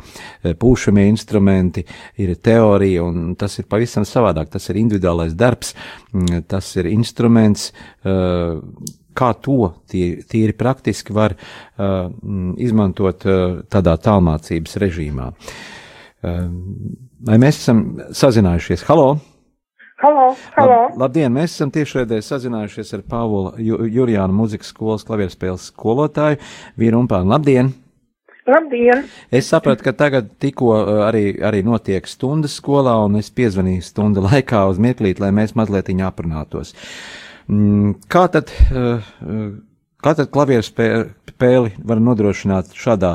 pūšamie 0.58 1.04
instrumenti, 1.06 1.84
ir 2.18 2.32
teorija, 2.42 3.04
un 3.06 3.36
tas 3.38 3.54
ir 3.60 3.68
pavisam 3.70 4.02
savādāk. 4.08 4.50
Tas 4.50 4.66
ir 4.72 4.80
individuālais 4.80 5.36
darbs, 5.38 5.76
mm, 6.10 6.48
tas 6.50 6.72
ir 6.80 6.90
instruments. 6.90 7.68
Kā 8.02 9.28
to 9.44 9.58
tie, 9.92 10.06
tīri 10.26 10.56
praktiski 10.58 11.14
var 11.14 11.36
uh, 11.36 12.08
izmantot 12.58 13.28
uh, 13.28 13.60
tādā 13.70 13.94
tālmācības 14.00 14.78
režīmā. 14.82 15.28
Uh, 15.28 15.81
Vai 16.22 17.36
mēs 17.42 17.58
esam 17.58 17.84
sazinājušies? 18.14 18.84
Halo! 18.86 19.16
Halo, 20.02 20.32
halo. 20.56 20.76
Lab, 20.90 20.96
labdien, 20.98 21.30
mēs 21.34 21.52
esam 21.54 21.70
tiešraidē 21.70 22.16
sazinājušies 22.26 22.88
ar 22.96 23.02
Pāvula 23.06 23.52
Jurjānu 23.62 24.34
muzikas 24.34 24.72
skolas 24.72 25.04
klavierspēles 25.06 25.68
skolotāju 25.70 26.40
Vīru 26.78 27.04
Umpānu. 27.04 27.30
Labdien! 27.30 27.70
Labdien! 28.50 29.04
Es 29.30 29.50
sapratu, 29.50 29.86
ka 29.86 29.94
tagad 29.94 30.32
tikko 30.42 30.72
uh, 30.74 31.02
arī, 31.06 31.36
arī 31.38 31.62
notiek 31.66 32.06
stundas 32.10 32.56
skolā, 32.58 32.96
un 33.06 33.20
es 33.20 33.30
piezvanīju 33.30 33.86
stunda 33.86 34.22
laikā 34.30 34.64
uz 34.70 34.82
mirklīt, 34.82 35.22
lai 35.22 35.30
mēs 35.34 35.54
mazliet 35.58 35.90
aprunātos. 36.02 36.74
Mm, 37.46 38.00
kā 38.10 38.26
tad, 38.30 38.50
uh, 38.70 39.12
uh, 39.22 39.44
Kā 40.02 40.16
tad 40.18 40.32
klavieru 40.34 40.64
spēli 40.66 41.76
var 41.86 42.00
nodrošināt 42.02 42.72
šādā 42.74 43.12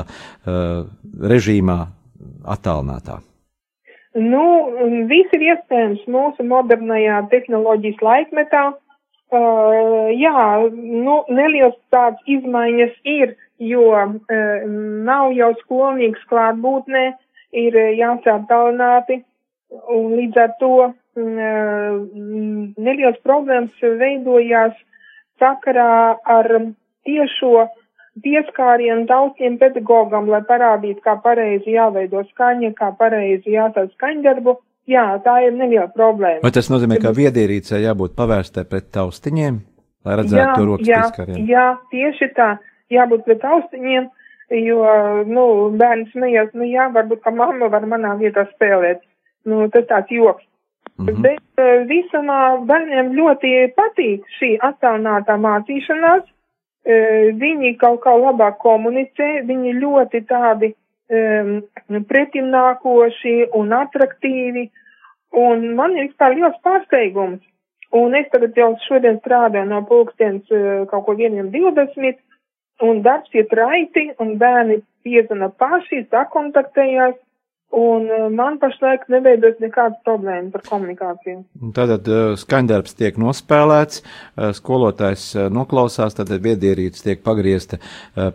režīmā 0.48 1.76
attālinātā? 2.44 3.18
Nu, 4.18 4.42
viss 5.10 5.34
ir 5.36 5.44
iespējams 5.52 6.04
mūsu 6.10 6.46
modernajā 6.48 7.22
tehnoloģijas 7.32 8.02
laikmetā. 8.02 8.64
Uh, 9.28 10.08
jā, 10.16 10.40
nu, 10.72 11.18
neliels 11.28 11.76
tāds 11.92 12.22
izmaiņas 12.24 12.94
ir, 13.04 13.34
jo 13.60 13.84
uh, 13.92 14.14
nav 15.04 15.34
jau 15.36 15.50
skolnieks 15.60 16.22
klātbūtnē, 16.30 17.10
ir 17.52 17.76
jāsāk 17.98 18.46
tālināti, 18.48 19.20
un 19.92 20.14
līdz 20.16 20.40
ar 20.40 20.54
to 20.62 20.72
uh, 20.88 20.94
neliels 22.88 23.20
problēmas 23.28 23.84
veidojās 24.00 24.72
sakarā 25.38 26.16
ar 26.24 26.48
tiešo 27.04 27.68
pieskārienu 28.24 29.06
daudziem 29.08 29.58
pedagogam, 29.60 30.28
lai 30.32 30.40
parādītu, 30.48 31.02
kā 31.04 31.16
pareizi 31.22 31.74
jāveido 31.74 32.24
skaņa, 32.32 32.72
kā 32.78 32.92
pareizi 32.98 33.54
jāsaka 33.54 33.90
skaņdarbu. 33.96 34.58
Jā, 34.88 35.04
tā 35.20 35.34
ir 35.44 35.52
neliela 35.52 35.90
problēma. 35.92 36.40
Vai 36.40 36.52
tas 36.54 36.70
nozīmē, 36.72 36.96
ka 37.02 37.12
viedierīcē 37.12 37.82
jābūt 37.82 38.14
pavērstai 38.16 38.64
pret 38.70 38.86
taustiņiem, 38.96 39.58
lai 40.08 40.14
redzētu 40.22 40.40
jā, 40.40 40.54
to 40.56 40.64
rokas 40.64 40.88
jā, 40.88 41.00
pieskārienu? 41.04 41.42
Jā, 41.50 41.66
tieši 41.92 42.28
tā, 42.38 42.46
jābūt 42.96 43.26
pret 43.26 43.42
taustiņiem, 43.42 44.08
jo, 44.64 44.78
nu, 45.28 45.44
bērns 45.76 46.14
smējās, 46.14 46.54
nu 46.56 46.70
jā, 46.70 46.88
varbūt, 46.94 47.20
ka 47.26 47.34
mamma 47.36 47.68
var 47.74 47.84
manā 47.90 48.14
vietā 48.22 48.46
spēlēt. 48.54 49.04
Nu, 49.48 49.68
tas 49.72 49.84
tāds 49.92 50.12
joks. 50.12 50.44
Mm 50.98 51.06
-hmm. 51.06 51.22
Bet 51.22 51.62
uh, 51.62 51.84
visumā 51.92 52.40
bērniem 52.66 53.12
ļoti 53.18 53.52
patīk 53.76 54.24
šī 54.40 54.56
attālinātā 54.70 55.36
mācīšanās 55.36 56.24
viņi 56.88 57.74
kaut 57.80 58.00
kā 58.04 58.14
labāk 58.16 58.58
komunicē, 58.62 59.42
viņi 59.48 59.74
ļoti 59.76 60.22
tādi 60.28 60.72
um, 60.72 61.58
pretimnākoši 62.08 63.50
un 63.58 63.74
atraktīvi, 63.76 64.64
un 65.36 65.68
man 65.76 65.96
ir 65.96 66.08
vispār 66.08 66.36
liels 66.38 66.56
pārsteigums. 66.64 67.44
Un 67.92 68.14
es 68.16 68.26
tagad 68.32 68.56
jau 68.56 68.74
šodien 68.84 69.16
strādāju 69.20 69.68
no 69.68 69.80
pulkstens 69.88 70.48
kaut 70.90 71.06
ko 71.06 71.14
vieniem 71.16 71.48
20, 71.54 72.18
un 72.84 73.00
darbs 73.02 73.32
iet 73.32 73.52
raiti, 73.56 74.10
un 74.20 74.36
bērni 74.40 74.82
piezana 75.04 75.48
paši, 75.48 76.04
sakontaktējās, 76.12 77.16
Un 77.70 78.06
eh, 78.08 78.28
man 78.32 78.56
pašlaik 78.56 79.02
neveidos 79.12 79.58
nekādas 79.60 79.98
problēmas 80.06 80.56
ar 80.56 80.62
komunikāciju. 80.64 81.42
Tātad 81.76 82.06
eh, 82.08 82.30
skaņdarbs 82.40 82.96
tiek 82.96 83.18
nospēlēts, 83.20 84.00
eh, 84.00 84.54
skolotājs 84.56 85.26
noklausās, 85.52 86.16
tad 86.16 86.32
viedierīts 86.32 87.04
tiek 87.04 87.20
pagriezta 87.24 87.76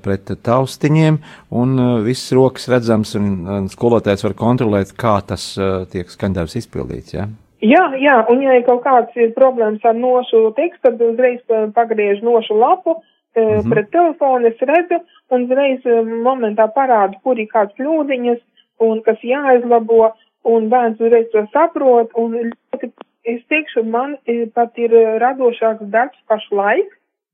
pret 0.04 0.30
taustiņiem, 0.46 1.18
un 1.58 1.82
viss 2.06 2.34
rokas 2.36 2.70
redzams, 2.70 3.16
un 3.18 3.68
skolotājs 3.74 4.24
var 4.28 4.38
kontrolēt, 4.38 4.94
kā 5.00 5.16
tas 5.26 5.48
tiek 5.90 6.14
skaņdarbs 6.14 6.58
izpildīts? 6.62 7.16
Ja? 7.18 7.26
Jā, 7.64 7.84
jā, 7.98 8.20
un 8.30 8.44
ja 8.44 8.60
ir 8.60 8.66
kaut 8.68 8.84
kāds 8.86 9.18
ir 9.18 9.34
problēmas 9.34 9.84
ar 9.88 9.98
nošu 9.98 10.52
tekstu, 10.58 10.92
tad 10.92 11.02
uzreiz 11.02 11.42
pagriež 11.74 12.22
nošu 12.22 12.60
lapu, 12.60 13.00
mm 13.36 13.42
-hmm. 13.42 13.70
pret 13.74 13.92
telefonu 13.92 14.48
es 14.48 14.60
redzu, 14.62 15.02
un 15.32 15.46
uzreiz 15.50 15.82
momentā 16.30 16.70
parādu, 16.70 17.18
kur 17.24 17.40
ir 17.40 17.50
kāds 17.50 17.74
kļūdiņas, 17.80 18.42
un 18.90 19.02
kas 19.06 19.22
jāizlabo, 19.24 20.12
un 20.50 20.68
bērns 20.72 21.00
uzreiz 21.02 21.30
to 21.34 21.46
saprot, 21.54 22.12
un 22.20 22.36
ļoti, 22.50 22.92
es 23.36 23.40
teikšu, 23.52 23.86
man 23.88 24.18
pat 24.56 24.78
ir 24.82 24.96
radošāks 25.24 25.88
darbs 25.94 26.20
pašlaik, 26.32 26.92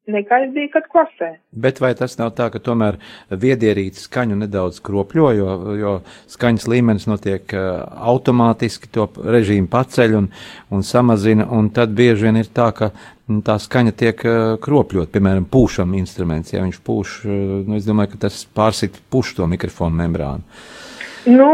nekā 0.09 0.39
es 0.45 0.53
biju, 0.53 0.69
kad 0.73 0.87
klasē. 0.91 1.29
Bet 1.51 1.79
vai 1.83 1.91
tas 1.97 2.15
nav 2.19 2.31
tā, 2.37 2.49
ka 2.53 2.61
tomēr 2.63 2.97
viedierīts 3.29 4.07
skaņu 4.07 4.37
nedaudz 4.39 4.79
kropļo, 4.85 5.29
jo, 5.37 5.55
jo 5.79 5.93
skaņas 6.31 6.67
līmenis 6.71 7.07
notiek 7.09 7.53
automātiski, 7.53 8.91
to 8.95 9.09
režīmu 9.19 9.69
paceļ 9.71 10.17
un, 10.21 10.29
un 10.73 10.85
samazina, 10.85 11.47
un 11.55 11.71
tad 11.75 11.93
bieži 11.97 12.29
vien 12.29 12.41
ir 12.41 12.51
tā, 12.53 12.69
ka 12.75 12.91
tā 13.45 13.59
skaņa 13.61 13.95
tiek 13.97 14.25
kropļot, 14.63 15.11
piemēram, 15.13 15.45
pūšam 15.51 15.93
instruments, 15.99 16.53
ja 16.55 16.65
viņš 16.65 16.83
pūš, 16.85 17.17
nu, 17.69 17.77
es 17.77 17.87
domāju, 17.89 18.15
ka 18.15 18.25
tas 18.27 18.43
pārsit 18.55 18.97
puš 19.13 19.35
to 19.37 19.49
mikrofonu 19.49 20.01
membrānu. 20.01 20.61
Nu, 21.27 21.47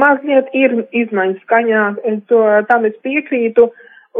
mazliet 0.00 0.48
ir 0.56 0.74
izmaiņas 0.96 1.42
skaņā, 1.44 1.84
to, 2.30 2.40
tam 2.68 2.86
es 2.88 2.96
piekrītu, 3.04 3.66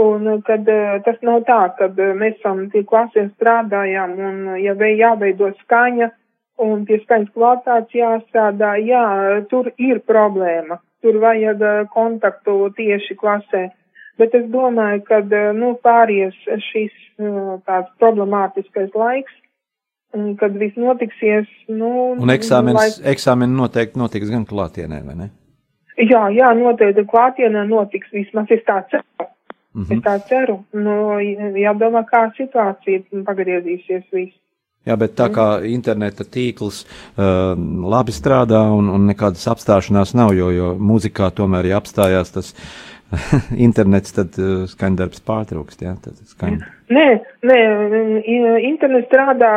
un 0.00 0.28
kad 0.46 0.68
tas 1.06 1.18
nav 1.26 1.44
tā, 1.48 1.60
kad 1.78 1.96
mēs 1.96 2.36
esam 2.36 2.66
tie 2.72 2.84
klasēm 2.84 3.30
strādājām, 3.32 4.12
un 4.28 4.36
ja 4.60 4.74
vai 4.76 4.92
jāveido 4.98 5.50
skaņa, 5.62 6.10
un 6.60 6.84
pie 6.84 7.00
skaņas 7.00 7.32
kvalitātes 7.32 7.96
jāstrādā, 7.96 8.74
jā, 8.84 9.04
tur 9.50 9.72
ir 9.80 10.02
problēma, 10.04 10.78
tur 11.00 11.16
vajag 11.24 11.64
kontaktu 11.94 12.68
tieši 12.76 13.16
klasē, 13.16 13.70
bet 14.20 14.36
es 14.36 14.46
domāju, 14.52 15.00
ka, 15.08 15.22
nu, 15.56 15.74
pāries 15.80 16.36
šis 16.68 16.92
tāds 17.64 17.88
problemātiskais 18.02 18.92
laiks, 18.94 19.32
Un, 20.16 20.32
kad 20.38 20.56
viss 20.58 20.74
notiksies, 20.74 21.46
nu. 21.70 21.90
Un 22.18 22.32
eksāmenis, 22.34 22.98
lai... 22.98 23.12
eksāmeni 23.12 23.54
noteikti 23.54 24.00
notiks 24.00 24.32
gan 24.32 24.42
klātienē, 24.48 25.04
vai 25.06 25.14
ne? 25.14 25.28
Jā, 26.00 26.24
jā, 26.34 26.50
noteikti 26.58 27.04
klātienē 27.06 27.62
notiks 27.68 28.10
vismaz, 28.14 28.50
es 28.50 28.64
tā 28.66 28.80
ceru. 28.90 29.06
Mm 29.74 29.84
-hmm. 29.84 29.92
Es 29.92 30.02
tā 30.02 30.18
ceru. 30.28 30.64
Nu, 30.72 31.20
jādomā, 31.54 32.02
kā 32.10 32.26
situācija 32.34 33.24
pagriezīsies 33.24 34.04
viss. 34.12 34.34
Jā, 34.86 34.96
bet 34.96 35.12
tā 35.12 35.28
kā 35.28 35.60
interneta 35.68 36.24
tīkls 36.24 36.86
uh, 36.86 37.52
labi 37.90 38.12
strādā 38.12 38.62
un, 38.72 38.88
un 38.88 39.06
nekādas 39.06 39.46
apstāšanās 39.52 40.14
nav, 40.16 40.32
jo, 40.32 40.50
jo 40.50 40.74
mūzikā 40.74 41.30
tomēr, 41.36 41.66
ja 41.66 41.76
apstājās 41.76 42.32
tas 42.32 42.54
internets, 43.66 44.12
tad 44.12 44.38
uh, 44.38 44.64
skaņdarbs 44.70 45.20
pārtrūkst, 45.20 45.82
jā, 45.82 45.94
tad 46.00 46.14
skaņ. 46.32 46.56
Nē, 46.88 47.06
nē, 47.42 47.58
internets 48.70 49.06
strādā 49.06 49.52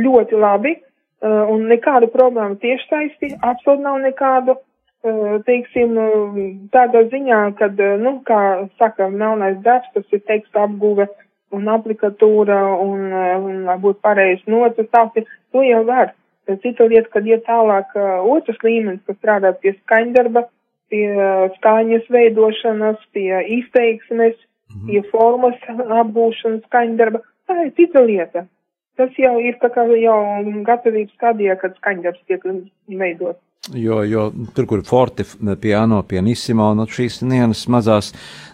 ļoti 0.00 0.38
labi, 0.40 0.76
uh, 0.76 1.44
un 1.52 1.66
nekādu 1.70 2.08
problēmu 2.12 2.58
tieši 2.62 2.88
taisti, 2.90 3.30
absolūti 3.40 3.84
nav 3.84 4.00
nekādu, 4.04 4.56
uh, 4.56 5.36
teiksim, 5.46 5.96
uh, 6.00 6.40
tādā 6.74 7.06
ziņā, 7.12 7.40
kad, 7.60 7.80
nu, 8.02 8.18
kā 8.28 8.40
saka, 8.80 9.08
melnais 9.10 9.58
darbs, 9.64 9.92
tas 9.94 10.16
ir 10.16 10.24
teksta 10.28 10.66
apguve 10.66 11.08
un 11.54 11.68
aplikatūra 11.70 12.58
un, 12.82 13.08
un 13.12 13.64
lai 13.68 13.76
būtu 13.80 14.02
pareizi 14.02 14.50
notas, 14.50 14.90
to 15.52 15.62
jau 15.62 15.82
var. 15.86 16.12
Cita 16.62 16.86
lieta, 16.86 17.10
kad 17.10 17.26
iet 17.26 17.42
tālāk 17.46 17.94
otrs 17.96 18.58
līmenis, 18.62 19.02
kas 19.06 19.16
strādā 19.18 19.50
pie 19.58 19.72
skaņdarba, 19.80 20.44
pie 20.90 21.06
skaņas 21.56 22.10
veidošanas, 22.12 23.00
pie 23.14 23.30
izteiksmes, 23.58 24.36
mhm. 24.74 24.90
pie 24.90 25.02
formas 25.10 25.58
apgūšanas 26.02 26.66
skaņdarba, 26.68 27.22
tā 27.46 27.58
ir 27.64 27.72
cita 27.78 28.04
lieta. 28.06 28.46
Tas 28.96 29.18
jau 29.20 29.34
ir 29.44 29.58
tā 29.60 29.68
kā 29.74 29.84
jau 30.00 30.20
gatavības 30.64 31.12
stadijā, 31.18 31.58
kad 31.60 31.76
skaņdarbs 31.76 32.22
tiek 32.28 32.46
veidots. 32.88 33.42
Jo, 33.74 34.02
jo 34.06 34.28
tur, 34.54 34.66
kur 34.70 34.82
forte, 34.86 35.24
piano, 35.60 35.98
pianissimo, 36.06 36.68
no 36.78 36.86
šīs 36.86 37.18
nienas 37.26 37.64
mazās, 37.72 38.12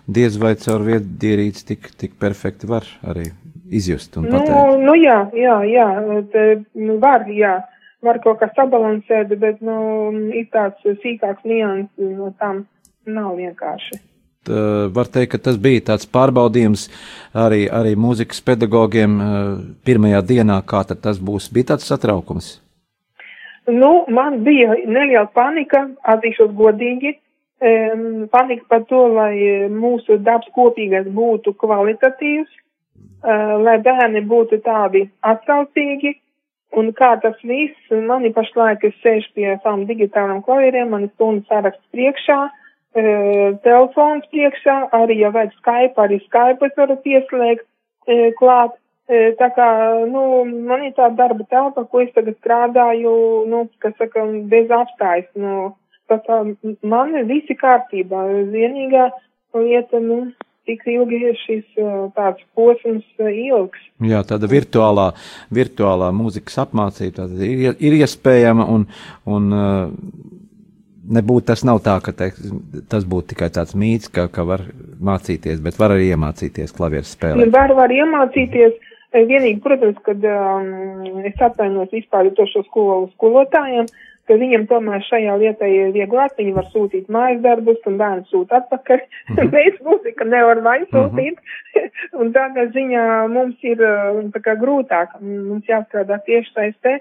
diez 0.09 0.39
vai 0.41 0.55
caur 0.61 0.85
viedierīci 0.87 1.67
tik, 1.69 1.91
tik 2.01 2.15
perfekti 2.21 2.71
var 2.71 2.89
arī 3.05 3.29
izjust 3.69 4.17
un 4.17 4.29
nu, 4.29 4.33
pateikt. 4.39 4.81
Nu 4.87 4.95
jā, 4.97 5.19
jā, 5.37 5.59
jā, 5.69 5.89
te, 6.33 6.47
nu, 6.81 6.97
var, 7.03 7.27
jā, 7.29 7.59
var 8.05 8.23
kaut 8.25 8.41
kā 8.41 8.49
sabalansēt, 8.57 9.35
bet, 9.43 9.61
nu, 9.65 9.77
ir 10.33 10.49
tāds 10.55 10.81
sīkāks 11.05 11.45
nians, 11.49 11.93
no 12.01 12.33
tām 12.41 12.65
nav 13.05 13.37
vienkārši. 13.37 14.01
Eh, 14.51 14.95
var 14.95 15.07
teikt, 15.07 15.37
ka 15.37 15.39
tas 15.39 15.55
bija 15.63 15.85
tāds 15.93 16.09
pārbaudījums 16.11 16.89
arī, 17.39 17.61
arī 17.71 17.93
mūzikas 17.95 18.41
pedagogiem 18.43 19.13
eh, 19.23 19.35
pirmajā 19.87 20.23
dienā, 20.27 20.57
kā 20.67 20.81
tas 20.91 21.21
būs. 21.23 21.47
Bija 21.55 21.69
tāds 21.73 21.87
satraukums? 21.87 22.57
Nu, 23.71 23.93
man 24.11 24.41
bija 24.43 24.75
neliela 24.83 25.29
panika, 25.31 25.87
atzīšos 26.03 26.51
godīgi. 26.59 27.19
Panika 28.33 28.65
par 28.67 28.81
to, 28.91 29.05
lai 29.15 29.69
mūsu 29.71 30.17
darbs 30.19 30.49
kopīgais 30.51 31.05
būtu 31.15 31.53
kvalitatīvs, 31.61 32.57
lai 33.63 33.77
bērni 33.85 34.25
būtu 34.27 34.59
tādi 34.65 35.05
atsaucīgi, 35.23 36.11
un 36.75 36.91
kā 36.99 37.13
tas 37.23 37.39
viss, 37.47 37.95
mani 38.09 38.33
pašlaik 38.35 38.83
es 38.89 38.99
sēžu 39.05 39.31
pie 39.39 39.47
savām 39.61 39.87
digitālām 39.87 40.43
klavieriem, 40.43 40.91
man 40.91 41.07
ir 41.07 41.13
stundas 41.15 41.47
saraksts 41.55 41.87
priekšā, 41.95 42.41
uh, 42.49 42.62
e, 42.95 43.03
telefons 43.65 44.29
priekšā, 44.33 44.77
arī, 44.99 45.19
ja 45.23 45.33
vajag 45.35 45.57
Skype, 45.61 45.99
arī 46.05 46.21
Skype 46.27 46.69
es 46.69 46.79
varu 46.79 46.99
pieslēgt 47.05 47.67
e, 48.07 48.31
klāt. 48.39 48.79
E, 49.11 49.33
tā 49.39 49.51
kā, 49.57 49.69
nu, 50.09 50.45
man 50.69 50.87
ir 50.87 50.95
tā 50.97 51.11
darba 51.17 51.45
telpa, 51.51 51.85
ko 51.91 52.05
es 52.05 52.13
tagad 52.15 52.39
strādāju, 52.39 53.15
nu, 53.51 53.67
kas 53.83 53.97
saka, 53.99 54.25
bez 54.53 54.71
apstājas, 54.73 55.29
nu, 55.37 55.73
tā 56.11 56.21
kā 56.27 56.39
man 56.87 57.19
ir 57.19 57.27
visi 57.29 57.57
kārtībā, 57.59 58.25
vienīgā 58.55 59.11
lieta, 59.59 60.01
nu, 60.01 60.23
cik 60.69 60.85
ilgi 60.93 61.33
šis 61.43 61.81
tāds 62.17 62.45
posms 62.57 63.07
ilgs. 63.19 63.83
Jā, 64.07 64.23
tāda 64.27 64.49
virtuālā, 64.51 65.09
virtuālā 65.55 66.13
mūzikas 66.15 66.61
apmācība 66.63 67.27
ir, 67.43 67.75
ir 67.83 67.99
iespējama 67.99 68.69
un, 68.71 68.87
un 69.27 69.51
nebūtu 71.17 71.49
tas 71.51 71.65
nav 71.69 71.83
tā, 71.85 71.97
ka 72.05 72.15
te, 72.17 72.31
tas 72.91 73.05
būtu 73.09 73.33
tikai 73.33 73.51
tāds 73.55 73.77
mīts, 73.79 74.11
ka, 74.13 74.29
ka 74.33 74.45
var 74.49 74.65
mācīties, 75.03 75.61
bet 75.65 75.79
var 75.81 75.97
arī 75.97 76.13
iemācīties 76.13 76.75
klavieru 76.77 77.09
spēlēt. 77.09 77.45
Nu, 77.45 77.51
var, 77.55 77.75
var 77.79 77.93
iemācīties. 77.95 78.81
Vienīgi, 79.13 79.59
protams, 79.61 79.99
kad 80.07 80.23
um, 80.25 81.19
es 81.29 81.37
atvainojos 81.45 81.91
vispār 81.93 82.31
to 82.33 82.47
šo 82.49 82.63
skolu 82.65 83.11
skolotājiem, 83.11 83.91
ka 84.25 84.39
viņam 84.41 84.65
tomēr 84.71 85.03
šajā 85.05 85.35
lietā 85.43 85.69
ir 85.69 85.91
vieglāk, 85.93 86.33
viņi 86.39 86.55
var 86.57 86.71
sūtīt 86.73 87.11
mājas 87.13 87.43
darbus 87.45 87.83
un 87.91 87.99
bērns 88.01 88.33
sūt 88.33 88.55
atpakaļ. 88.57 89.03
Mm 89.03 89.37
-hmm. 89.37 89.53
Mēs 89.57 89.77
mūzika 89.85 90.25
nevar 90.25 90.63
vai 90.65 90.79
sūtīt. 90.87 91.37
Mm 91.37 91.77
-hmm. 91.77 92.21
un 92.21 92.33
tādā 92.33 92.67
ziņā 92.73 93.05
mums 93.29 93.57
ir 93.63 93.85
tā 94.33 94.41
kā 94.47 94.57
grūtāk. 94.65 95.19
Mums 95.21 95.69
jāstrādā 95.69 96.23
tieši 96.25 96.53
saistē. 96.55 97.01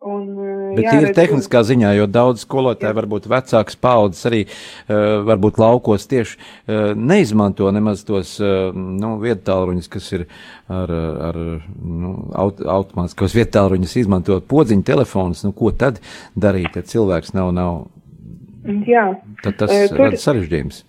Un, 0.00 0.28
eh, 0.32 0.76
Bet 0.78 0.94
ir 0.96 1.10
tehniskā 1.12 1.60
ziņā, 1.68 1.90
jo 1.98 2.06
daudz 2.08 2.46
skolotāji, 2.46 2.96
varbūt 2.96 3.26
vecāks 3.28 3.76
paudzes 3.76 4.24
arī, 4.30 4.38
uh, 4.48 5.20
varbūt 5.28 5.60
laukos 5.60 6.08
tieši 6.08 6.38
uh, 6.40 6.94
neizmanto 6.96 7.68
nemaz 7.68 8.06
tos, 8.08 8.30
nu, 8.40 9.10
vietāluņus, 9.20 9.90
kas 9.92 10.08
ir 10.16 10.24
ar, 10.72 10.94
ar 11.28 11.40
nu, 11.84 12.14
aut, 12.32 12.64
automātiskos 12.64 13.36
vietāluņus 13.36 13.98
izmanto 14.00 14.40
podziņu 14.40 14.88
telefonus, 14.88 15.44
nu, 15.44 15.52
ko 15.52 15.68
tad 15.76 16.00
darīt, 16.32 16.80
ja 16.80 16.86
cilvēks 16.96 17.36
nav, 17.36 17.52
nav. 17.52 17.84
Jā. 18.88 19.04
Tad 19.44 19.60
tas 19.60 19.76
Tur, 19.92 20.06
rada 20.06 20.24
sarežģījums. 20.24 20.84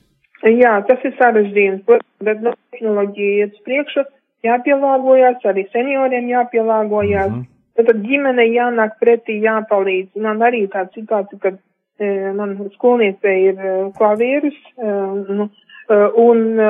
Jā, 0.56 0.78
tas 0.88 1.04
ir 1.04 1.19
sarežģījums, 1.19 1.84
bet 2.24 2.45
no 2.47 2.56
tehnoloģija 2.71 3.43
iet 3.43 3.63
priekšu, 3.67 4.08
jāpielāgojas, 4.47 5.43
arī 5.52 5.67
senioriem 5.76 6.32
jāpielāgojas. 6.32 7.28
Mm 7.28 7.41
-hmm 7.41 7.51
Tad, 7.82 7.96
tad 7.96 8.02
ģimene 8.06 8.46
jānāk 8.46 8.98
pretī, 9.02 9.39
jāpalīdz. 9.41 10.20
Man 10.22 10.41
arī 10.46 10.67
tāda 10.70 10.91
situācija, 10.94 11.39
kad 11.41 11.56
e, 11.98 12.10
man 12.38 12.54
skolniece 12.76 13.32
ir 13.48 13.58
e, 13.58 13.72
klavierus 13.98 14.58
e, 14.78 14.91
nu, 15.39 15.48
e, 15.89 15.98
un 16.22 16.44
e, 16.62 16.67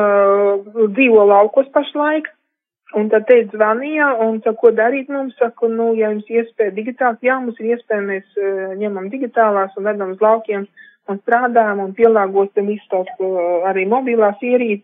dzīvo 0.96 1.26
laukos 1.28 1.68
pašlaik. 1.76 2.30
Un 2.96 3.08
tad 3.12 3.28
te 3.28 3.38
zvanīja 3.52 4.08
un 4.24 4.40
saka, 4.44 4.58
ko 4.60 4.72
darīt 4.76 5.12
mums, 5.12 5.36
saku, 5.40 5.68
nu, 5.72 5.92
ja 5.96 6.10
jums 6.12 6.28
iespēja 6.32 6.74
digitāli, 6.76 7.28
jā, 7.28 7.38
mums 7.40 7.60
ir 7.60 7.70
iespēja, 7.78 8.04
mēs 8.04 8.26
uh, 8.36 8.74
ņemam 8.76 9.06
digitālās 9.14 9.78
un 9.80 9.88
vedam 9.88 10.12
uz 10.12 10.20
laukiem 10.20 10.66
un 11.08 11.20
strādājam 11.22 11.80
un 11.86 11.94
pielāgosim 11.96 12.68
visu 12.68 12.84
tās 12.92 13.08
uh, 13.24 13.64
arī 13.72 13.86
mobilās 13.88 14.44
ierīces. 14.44 14.84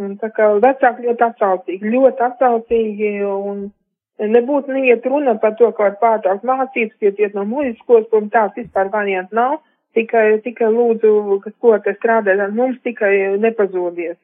Un 0.00 0.16
tā 0.22 0.32
kā 0.32 0.48
vecāki 0.56 1.04
ļoti 1.04 1.26
atsaucīgi, 1.28 1.92
ļoti 1.92 2.24
atsaucīgi 2.30 3.12
un 3.28 3.66
Nebūtu 4.22 4.70
neiet 4.70 5.06
runa 5.10 5.34
par 5.42 5.56
to, 5.58 5.70
ka 5.74 5.88
var 5.88 5.96
pārtraukt 6.02 6.44
mācības, 6.46 6.94
iet, 7.02 7.18
iet 7.18 7.34
no 7.34 7.42
mūzikas, 7.50 8.06
un 8.14 8.28
tāds 8.30 8.54
vispār 8.60 8.90
variants 8.92 9.34
nav. 9.34 9.58
Tikai, 9.94 10.38
tikai 10.42 10.68
lūdzu, 10.74 11.40
ka 11.42 11.50
skolotāji 11.54 11.98
strādā, 11.98 12.34
mums 12.50 12.78
tikai 12.86 13.38
nepazūdies. 13.42 14.16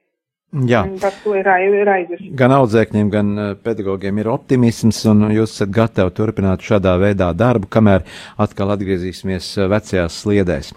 Jā, 0.51 0.81
par 0.99 1.15
to 1.23 1.37
ir 1.39 1.47
raidus. 1.47 2.23
Gan 2.35 2.51
audzēkņiem, 2.57 3.11
gan 3.13 3.29
eh, 3.39 3.51
pedagogiem 3.63 4.17
ir 4.19 4.33
optimisms, 4.33 4.99
un 5.07 5.29
jūs 5.31 5.53
esat 5.55 5.71
gatavi 5.77 6.11
turpināt 6.17 6.65
šādā 6.67 6.97
veidā 6.99 7.29
darbu, 7.39 7.69
kamēr 7.71 8.03
atkal 8.43 8.75
atgriezīsimies 8.75 9.53
eh, 9.61 9.69
vecajās 9.71 10.17
sliedēs. 10.25 10.73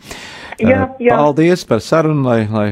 Jā, 0.62 0.84
eh, 0.84 1.02
jā. 1.08 1.18
Paldies 1.18 1.66
par 1.66 1.82
sarunu, 1.82 2.22
lai, 2.28 2.38
lai 2.54 2.68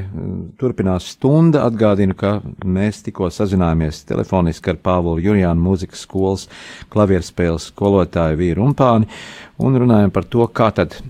turpinās 0.62 1.10
stunda. 1.16 1.66
Atgādinu, 1.72 2.14
ka 2.14 2.36
mēs 2.62 3.02
tikko 3.10 3.32
sazinājāmies 3.34 4.04
telefoniski 4.06 4.76
ar 4.76 4.78
Pāvulu 4.86 5.26
Jurjānu 5.26 5.72
mūzikas 5.72 6.06
skolas 6.06 6.46
klavierspēles 6.94 7.72
skolotāju 7.74 8.38
Vīru 8.46 8.70
Umpāni 8.70 9.10
un 9.58 9.82
runājam 9.82 10.14
par 10.14 10.30
to, 10.30 10.46
kā 10.54 10.70
tad 10.78 11.02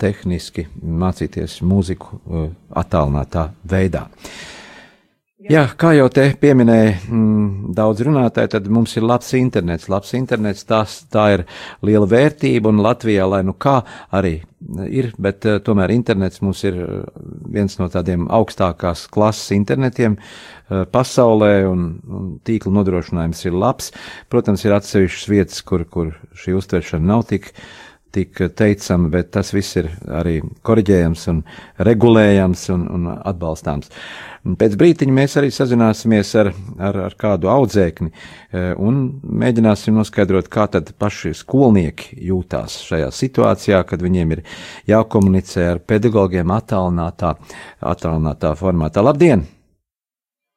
tehniski 0.00 0.68
mācīties 0.84 1.62
mūziku 1.64 2.50
attālinātā 2.76 3.50
veidā. 3.64 4.10
Jā, 5.48 5.62
kā 5.80 5.94
jau 5.96 6.04
te 6.12 6.26
pieminēja 6.36 6.98
mm, 7.08 7.70
daudz 7.72 8.02
runātāji, 8.04 8.50
tad 8.52 8.66
mums 8.68 8.92
ir 8.98 9.06
labs 9.08 9.30
internets. 9.38 9.88
Labs 9.88 10.12
internets 10.18 10.66
tās, 10.68 10.98
tā 11.08 11.24
ir 11.32 11.44
liela 11.86 12.04
vērtība, 12.10 12.68
un 12.68 12.82
Latvijā, 12.84 13.24
lai 13.24 13.40
nu 13.48 13.54
kā 13.56 13.78
arī 14.12 14.34
ir, 14.92 15.14
bet 15.16 15.48
uh, 15.48 15.56
tomēr 15.64 15.94
internets 15.94 16.42
mums 16.44 16.60
ir 16.68 16.76
eh, 16.84 16.92
viens 17.56 17.78
no 17.80 17.88
tādiem 17.88 18.26
augstākās 18.28 19.06
klases 19.08 19.54
internetiem 19.56 20.18
uh, 20.20 20.84
pasaulē, 20.92 21.54
un, 21.70 21.86
un 22.04 22.32
tīkla 22.44 22.76
nodrošinājums 22.76 23.46
ir 23.48 23.56
labs. 23.56 23.94
Protams, 24.28 24.66
ir 24.68 24.76
atsevišķas 24.76 25.30
vietas, 25.32 25.62
kur, 25.64 25.88
kur 25.88 26.18
šī 26.36 26.58
uztveršana 26.60 27.14
nav 27.14 27.24
tik 27.32 27.54
tik 28.10 28.40
teicama, 28.58 29.06
bet 29.10 29.30
tas 29.34 29.52
viss 29.54 29.76
ir 29.78 29.86
arī 30.18 30.40
koriģējams 30.66 31.26
un 31.30 31.44
regulējams 31.86 32.64
un, 32.74 32.86
un 32.90 33.04
atbalstāms. 33.14 33.92
Pēc 34.40 34.74
brītiņa 34.80 35.12
mēs 35.12 35.34
arī 35.36 35.50
sazināsimies 35.52 36.30
ar, 36.40 36.48
ar, 36.80 36.96
ar 37.10 37.16
kādu 37.20 37.50
audzēkni 37.52 38.08
e, 38.08 38.62
un 38.80 39.02
mēģināsim 39.42 39.92
noskaidrot, 39.98 40.48
kā 40.48 40.64
tad 40.72 40.94
paši 40.96 41.34
skolnieki 41.36 42.16
jūtās 42.30 42.78
šajā 42.88 43.10
situācijā, 43.12 43.82
kad 43.84 44.00
viņiem 44.00 44.32
ir 44.38 44.42
jākomunicē 44.88 45.68
ar 45.74 45.84
pedagogiem 45.84 46.56
attālinātā, 46.56 47.34
attālinātā 47.92 48.54
formātā. 48.56 49.04
Labdien! 49.04 49.44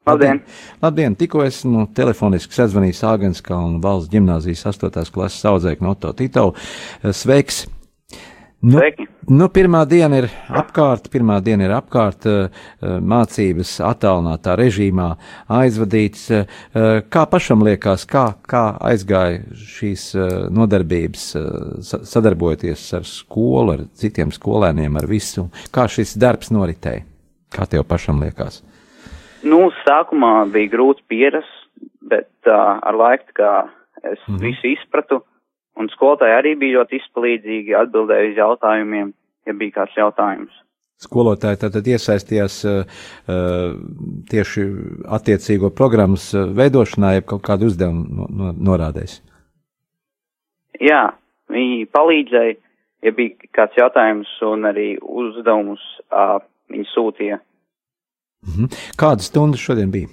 Labdien! 0.07 0.39
Labdien! 0.83 1.19
Tikko 1.19 1.43
esmu 1.43 1.89
telefoniski 1.95 2.55
sazvanījis 2.55 3.03
Āgenskalnu 3.11 3.83
valsts 3.83 4.11
ģimnāzijas 4.15 4.63
8. 4.71 5.11
klases 5.11 5.43
audzēkni 5.51 5.91
Otto 5.91 6.15
Titovu. 6.15 6.55
Sveiks! 7.11 7.65
Nu, 8.63 8.77
Sveiki. 8.77 9.09
nu, 9.27 9.49
pirmā 9.51 9.81
diena 9.91 10.21
ir 10.21 10.29
apkārt, 10.47 11.09
pirmā 11.11 11.41
diena 11.43 11.65
ir 11.65 11.73
apkārt, 11.75 12.23
eh, 12.31 12.61
mācības 13.11 13.73
attālinātā 13.83 14.53
režīmā 14.55 15.09
aizvadīts. 15.51 16.29
Eh, 16.31 17.01
kā 17.11 17.25
pašam 17.27 17.65
liekas, 17.67 18.05
kā, 18.07 18.23
kā 18.47 18.63
aizgāja 18.79 19.41
šīs 19.51 20.05
eh, 20.15 20.47
nodarbības, 20.47 21.25
sadarbojoties 22.07 22.85
ar 22.95 23.03
skolu, 23.03 23.75
ar 23.75 23.83
citiem 23.99 24.31
skolēniem, 24.31 24.95
ar 24.95 25.09
visu? 25.11 25.49
Kā 25.75 25.89
šis 25.91 26.15
darbs 26.15 26.53
noritēja? 26.55 27.03
Kā 27.51 27.67
tev 27.67 27.83
pašam 27.83 28.23
liekas? 28.23 28.61
Nu, 29.43 29.73
sākumā 29.83 30.47
bija 30.55 30.71
grūts 30.71 31.03
pierast, 31.11 31.51
bet 31.99 32.31
uh, 32.47 32.79
ar 32.79 32.95
laiku, 32.95 33.27
kā 33.35 33.51
es 34.03 34.19
mm 34.27 34.35
-hmm. 34.35 34.39
visu 34.39 34.67
izpratu, 34.71 35.19
Un 35.79 35.89
skolotāji 35.89 36.35
arī 36.37 36.53
bija 36.59 36.81
ļoti 36.81 36.99
izpalīdzīgi, 37.01 37.73
atbildēja 37.77 38.29
uz 38.29 38.37
jautājumiem, 38.37 39.13
ja 39.47 39.55
bija 39.57 39.79
kāds 39.79 39.97
jautājums. 39.97 40.59
Skolotāji 41.01 41.59
tātad 41.63 41.87
iesaistījās 41.89 42.59
uh, 42.69 42.83
tieši 44.29 44.65
attiecīgo 45.17 45.73
programmas 45.75 46.29
uh, 46.37 46.45
veidošanā, 46.55 47.15
ja 47.17 47.25
kaut 47.25 47.43
kādu 47.47 47.71
uzdevumu 47.71 48.05
no, 48.07 48.27
no, 48.29 48.51
norādēs. 48.69 49.17
Jā, 50.79 51.01
viņi 51.51 51.89
palīdzēja, 51.91 52.55
ja 53.03 53.15
bija 53.17 53.51
kāds 53.57 53.81
jautājums 53.81 54.29
un 54.45 54.69
arī 54.69 54.93
uzdevumus 55.01 55.83
uh, 56.07 56.37
viņi 56.71 56.87
sūtīja. 56.93 57.41
-hmm. 58.45 58.67
Kādas 58.99 59.27
stundas 59.31 59.59
šodien 59.59 59.91
bija? 59.91 60.07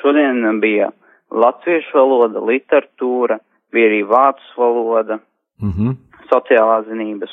Šodien 0.00 0.60
bija 0.60 0.90
latviešu 1.30 1.98
valoda, 1.98 2.40
literatūra, 2.40 3.38
bija 3.72 3.90
arī 3.90 4.02
vācu 4.06 4.60
valoda, 4.60 5.18
mm 5.62 5.72
-hmm. 5.72 5.96
sociālās 6.30 6.86
zinības. 6.88 7.32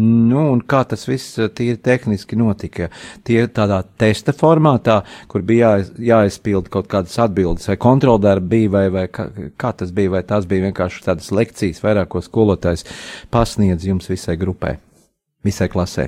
Nu, 0.00 0.52
un 0.52 0.60
kā 0.62 0.84
tas 0.86 1.02
viss 1.08 1.38
eh, 1.42 1.48
tīri 1.50 1.80
tehniski 1.82 2.36
notika? 2.38 2.86
Tie 3.26 3.40
tādā 3.50 3.80
testa 3.98 4.30
formātā, 4.30 5.00
kur 5.28 5.42
bija 5.42 5.72
jā, 5.80 5.88
jāizpild 6.12 6.68
kaut 6.70 6.86
kādas 6.92 7.18
atbildes, 7.18 7.66
vai 7.68 7.76
kontroldarbi 7.76 8.48
bija, 8.48 8.70
vai, 8.70 8.84
vai 8.94 9.06
kā, 9.10 9.26
kā 9.58 9.72
tas 9.80 9.90
bija, 9.90 10.12
vai 10.14 10.22
tās 10.22 10.46
bija 10.46 10.68
vienkārši 10.68 11.02
tādas 11.08 11.32
lekcijas, 11.34 11.82
vairāk 11.82 12.12
ko 12.14 12.22
skolotājs 12.22 12.86
pasniedz 13.34 13.88
jums 13.88 14.06
visai 14.12 14.36
grupai, 14.38 14.76
visai 15.42 15.68
klasē? 15.72 16.06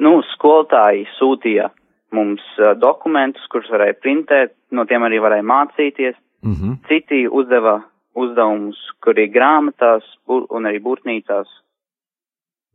Nu, 0.00 0.22
skolotāji 0.32 1.04
sūtīja 1.18 1.68
mums 2.16 2.40
dokumentus, 2.80 3.44
kurus 3.52 3.68
varēja 3.68 3.98
printēt, 4.00 4.56
no 4.72 4.86
tiem 4.88 5.04
arī 5.04 5.20
varēja 5.20 5.44
mācīties. 5.44 6.16
Mm 6.40 6.54
-hmm. 6.54 6.74
Citi 6.88 7.28
uzdeva 7.28 7.82
uzdevumus, 8.16 8.78
kur 9.04 9.18
ir 9.20 9.32
grāmatās 9.34 10.06
un 10.28 10.68
arī 10.68 10.80
būrtnīcās. 10.82 11.50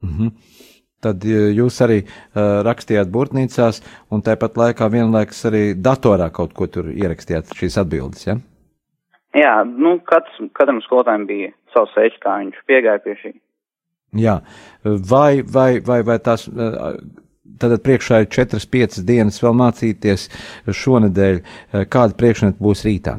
Mm 0.05 0.17
-hmm. 0.17 0.31
Tad 1.01 1.23
jūs 1.25 1.81
arī 1.81 2.03
uh, 2.03 2.61
rakstījāt 2.65 3.09
būrtnīcās, 3.09 3.81
un 4.11 4.21
tāpat 4.21 4.57
laikā 4.57 4.89
vienlaikus 4.91 5.45
arī 5.49 5.63
datorā 5.73 6.29
kaut 6.29 6.53
ko 6.53 6.67
tur 6.67 6.91
ierakstījāt 6.93 7.55
šīs 7.57 7.77
atbildes, 7.81 8.27
ja? 8.27 8.37
Jā, 9.33 9.63
nu, 9.65 9.99
katrs, 10.05 10.37
katram 10.53 10.81
skolotājiem 10.81 11.25
bija 11.25 11.49
savs 11.73 11.95
veids, 11.97 12.19
kā 12.21 12.37
viņš 12.43 12.61
piegāja 12.67 12.99
pie 12.99 13.15
šī. 13.21 13.33
Jā, 14.19 14.41
vai, 14.83 15.41
vai, 15.41 15.79
vai, 15.79 16.03
vai 16.03 16.19
tās 16.19 16.47
uh, 16.47 16.99
Tad 17.61 17.75
priekšā 17.83 18.23
ir 18.23 18.29
4-5 18.31 19.03
dienas 19.05 19.37
vēl 19.43 19.53
mācīties 19.53 20.29
šonadēļ. 20.65 21.41
Kāda 21.93 22.17
priekšmeta 22.17 22.57
būs 22.63 22.85
rītā? 22.87 23.17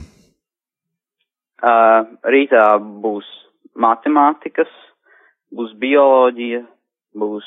Uh, 1.63 2.09
rītā 2.27 2.67
būs 2.83 3.27
matemātikas, 3.79 4.71
būs 5.55 5.77
bioloģija, 5.79 6.65
būs 7.15 7.47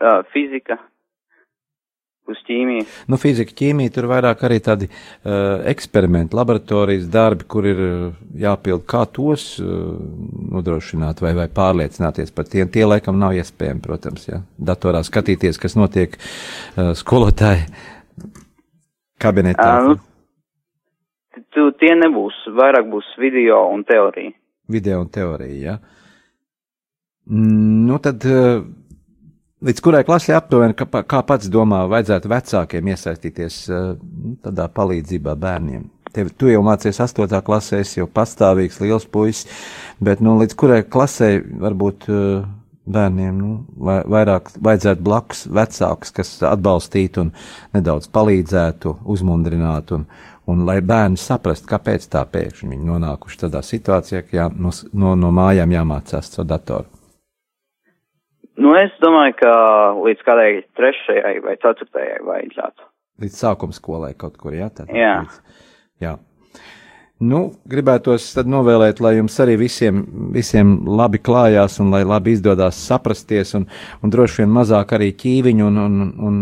uh, 0.00 0.22
fizika, 0.32 0.78
uz 2.30 2.40
ķīmiju. 2.46 2.86
Nu, 3.10 3.18
fizika, 3.20 3.54
ķīmija, 3.56 3.92
tur 3.94 4.08
vairāk 4.10 4.42
arī 4.48 4.58
tādi 4.64 4.88
uh, 4.88 5.62
eksperimenti, 5.70 6.36
laboratorijas 6.36 7.06
darbi, 7.12 7.46
kur 7.50 7.68
ir 7.68 7.82
uh, 7.84 8.08
jāpild, 8.40 8.86
kā 8.88 9.04
tos 9.12 9.48
uh, 9.62 9.68
nodrošināt 10.56 11.22
vai, 11.22 11.34
vai 11.38 11.46
pārliecināties 11.52 12.34
par 12.34 12.48
tiem. 12.50 12.70
Tie 12.72 12.86
laikam 12.88 13.20
nav 13.20 13.36
iespējami, 13.38 13.84
protams, 13.84 14.26
ja 14.30 14.42
datorā 14.56 15.04
skatīties, 15.06 15.60
kas 15.62 15.78
notiek 15.78 16.16
uh, 16.18 16.92
skolotāji 16.98 17.68
kabinetā. 19.22 19.70
Uh, 19.76 19.92
nu, 19.92 20.02
tu, 21.56 21.70
tie 21.80 21.94
nebūs, 21.98 22.44
vairāk 22.56 22.90
būs 22.92 23.12
video 23.20 23.64
un 23.72 23.84
teorija. 23.88 24.36
Video 24.72 25.00
un 25.02 25.12
teorija, 25.12 25.56
jā. 25.56 25.76
Ja? 25.76 26.02
Nu, 27.26 27.98
tad. 28.02 28.26
Uh, 28.26 28.66
Līdz 29.66 29.80
kurai 29.80 30.02
klasē 30.04 30.34
aptuveni, 30.36 30.74
kā, 30.76 30.84
kā 31.08 31.22
pats 31.24 31.48
domā, 31.48 31.78
vajadzētu 31.88 32.28
vecākiem 32.28 32.90
iesaistīties 32.92 33.54
uh, 33.72 33.86
tādā 34.44 34.66
palīdzībā 34.68 35.32
bērniem? 35.40 35.86
Tev, 36.12 36.28
tu 36.36 36.50
jau 36.50 36.60
mācies 36.62 37.00
8. 37.00 37.32
klasē, 37.42 37.80
esi 37.80 38.02
jau 38.02 38.06
pastāvīgs, 38.06 38.76
liels 38.84 39.08
puisis, 39.08 39.48
bet 39.96 40.20
nu, 40.20 40.36
līdz 40.42 40.58
kurai 40.60 40.82
klasē 40.84 41.30
varbūt 41.64 42.06
uh, 42.12 42.44
bērniem 42.86 43.40
nu, 43.40 43.50
vai, 43.88 43.98
vairāk 44.04 44.52
vajadzētu 44.62 45.04
blakus 45.08 45.46
vecāks, 45.48 46.12
kas 46.14 46.36
atbalstītu 46.46 47.24
un 47.24 47.32
nedaudz 47.74 48.12
palīdzētu, 48.12 48.98
uzmundrinātu, 49.16 50.02
un, 50.02 50.06
un 50.52 50.66
lai 50.66 50.78
bērni 50.84 51.18
saprastu, 51.20 51.68
kāpēc 51.70 52.06
tā 52.12 52.22
pēkšņi 52.32 52.70
viņi 52.72 52.90
nonākuši 52.90 53.40
tādā 53.44 53.62
situācijā, 53.66 54.22
ka 54.26 54.38
jā, 54.38 54.46
no, 54.54 54.72
no, 54.94 55.14
no 55.18 55.32
mājām 55.34 55.74
jāmācās 55.74 56.30
caur 56.34 56.48
datoru. 56.50 56.86
Nu, 58.56 58.72
es 58.80 58.94
domāju, 59.02 59.34
ka 59.42 59.50
līdz 60.00 60.22
kādai 60.24 60.50
trešajai 60.78 61.34
vai 61.44 61.58
ceturtajai 61.60 62.22
vajadzētu. 62.24 62.86
Līdz 63.24 63.42
sākuma 63.42 63.76
skolai 63.76 64.14
kaut 64.16 64.38
kur, 64.40 64.56
jā? 64.56 64.70
Tad, 64.72 64.88
jā. 64.92 65.18
Līdz, 65.24 65.60
jā. 66.04 66.16
Nu, 67.16 67.38
gribētos 67.64 68.26
tad 68.36 68.48
novēlēt, 68.52 68.98
lai 69.00 69.14
jums 69.16 69.38
arī 69.40 69.54
visiem, 69.60 70.02
visiem 70.34 70.74
labi 70.84 71.16
klājās 71.24 71.78
un 71.80 71.88
lai 71.94 72.02
labi 72.04 72.34
izdodas 72.36 72.76
saprasties 72.76 73.54
un, 73.56 73.64
un 74.04 74.12
droši 74.12 74.42
vien 74.42 74.52
mazāk 74.52 74.92
arī 74.92 75.14
ķīviņu 75.16 75.68
un, 75.70 75.78
un, 75.80 76.10
un 76.28 76.36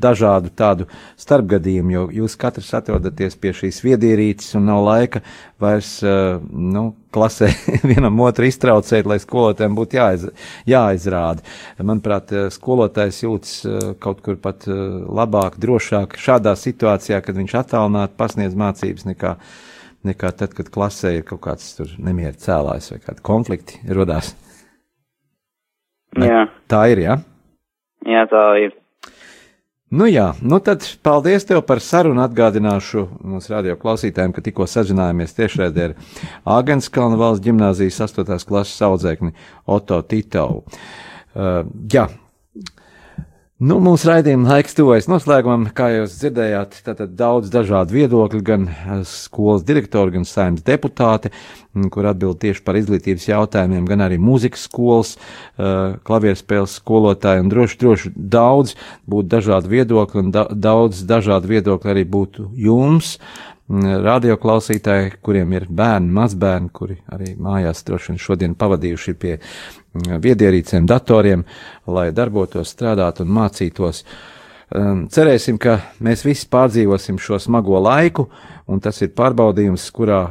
dažādu 0.00 0.52
tādu 0.54 0.86
starpgadījumu, 1.20 1.92
jo 1.94 2.04
jūs 2.20 2.36
katrs 2.40 2.70
atrodaties 2.78 3.36
pie 3.40 3.52
šīs 3.56 3.82
viedierīces 3.84 4.56
un 4.58 4.68
nav 4.70 4.82
laika 4.86 5.22
vairs, 5.60 5.90
uh, 6.06 6.38
nu, 6.48 6.90
klasē 7.14 7.50
vienam 7.90 8.20
otru 8.24 8.48
iztraucēt, 8.48 9.08
lai 9.08 9.18
skolotājiem 9.22 9.78
būtu 9.78 9.98
jāiz, 9.98 10.26
jāizrāda. 10.68 11.44
Manuprāt, 11.82 12.34
eh, 12.34 12.48
skolotājs 12.54 13.22
jūtas 13.24 13.54
uh, 13.66 13.78
kaut 14.02 14.22
kur 14.24 14.38
pat 14.42 14.66
labāk, 14.68 15.56
drošāk 15.60 16.18
šādā 16.20 16.54
situācijā, 16.58 17.22
kad 17.24 17.38
viņš 17.38 17.56
attālināti 17.62 18.18
pasniedz 18.18 18.58
mācības 18.58 19.08
nekā, 19.08 19.36
nekā 20.08 20.34
tad, 20.38 20.54
kad 20.56 20.70
klasē 20.74 21.18
ir 21.18 21.24
kaut 21.28 21.42
kāds 21.46 21.72
tur 21.78 21.96
nemieru 21.98 22.36
cēlājs 22.38 22.92
vai 22.94 23.00
kādi 23.06 23.24
konflikti 23.26 23.80
rodās. 23.88 24.34
Jā. 26.16 26.46
Tā 26.70 26.84
ir, 26.92 27.02
jā? 27.04 27.16
Jā, 28.08 28.24
tā 28.30 28.44
ir. 28.62 28.76
Nu 29.88 30.04
jā, 30.04 30.34
nu 30.44 30.58
tad 30.60 30.84
paldies 31.00 31.46
tev 31.48 31.62
par 31.64 31.80
sarunu. 31.80 32.20
Atgādināšu 32.20 33.06
mūsu 33.24 33.54
radio 33.54 33.76
klausītājiem, 33.80 34.34
ka 34.36 34.44
tikko 34.44 34.66
sazinājāmies 34.68 35.32
tiešraidē 35.38 35.86
ar 35.88 35.94
Āgenskalna 36.58 37.16
valsts 37.16 37.44
ģimnāzijas 37.46 38.02
8. 38.04 38.44
klases 38.48 38.84
audzēkni 38.84 39.32
Oto 39.64 40.02
Titovu. 40.04 40.66
Uh, 41.32 41.62
jā, 41.88 42.04
Nu, 43.58 43.80
mūsu 43.82 44.06
raidījuma 44.06 44.52
laiks 44.52 44.76
tuvojas 44.78 45.08
noslēgumam, 45.10 45.64
kā 45.74 45.88
jūs 45.90 46.12
dzirdējāt, 46.20 46.76
tātad 46.86 47.16
daudz 47.18 47.48
dažādu 47.50 47.96
viedokļu, 47.96 48.42
gan 48.46 48.68
eh, 48.70 49.00
skolas 49.02 49.64
direktori, 49.66 50.14
gan 50.14 50.26
saimnes 50.30 50.62
deputāti, 50.62 51.32
kur 51.90 52.06
atbild 52.06 52.38
tieši 52.38 52.62
par 52.62 52.78
izglītības 52.78 53.26
jautājumiem, 53.26 53.82
gan 53.90 54.04
arī 54.06 54.20
mūzikas 54.22 54.64
skolas, 54.66 55.12
uh, 55.18 55.98
klavierspēles 56.06 56.78
skolotāji, 56.80 57.42
un 57.44 57.50
droši, 57.52 57.78
droši 57.82 58.14
daudz 58.14 58.76
būtu 59.10 59.30
dažādu 59.34 59.70
viedokļu, 59.74 60.24
un 60.24 60.32
da 60.34 60.46
daudz 60.50 61.04
dažādu 61.06 61.50
viedokļu 61.50 61.92
arī 61.92 62.06
būtu 62.14 62.48
jums, 62.58 63.16
radioklausītāji, 63.68 65.18
kuriem 65.22 65.52
ir 65.52 65.66
bērni, 65.68 66.08
mazbērni, 66.16 66.70
kuri 66.72 66.96
arī 67.12 67.34
mājās 67.36 67.84
droši 67.84 68.12
vien 68.12 68.20
šodien 68.22 68.56
pavadījuši 68.56 69.14
pie 69.20 69.36
viedierīcēm, 70.24 70.86
datoriem, 70.88 71.44
lai 71.86 72.08
darbotos, 72.16 72.72
strādātu 72.72 73.26
un 73.26 73.34
mācītos. 73.36 74.04
Um, 74.68 75.06
cerēsim, 75.12 75.60
ka 75.60 75.78
mēs 76.04 76.24
visi 76.24 76.48
pārdzīvosim 76.52 77.20
šo 77.20 77.38
smago 77.40 77.80
laiku, 77.80 78.28
un 78.68 78.80
tas 78.84 79.00
ir 79.04 79.12
pārbaudījums, 79.16 79.86
kurā, 79.96 80.22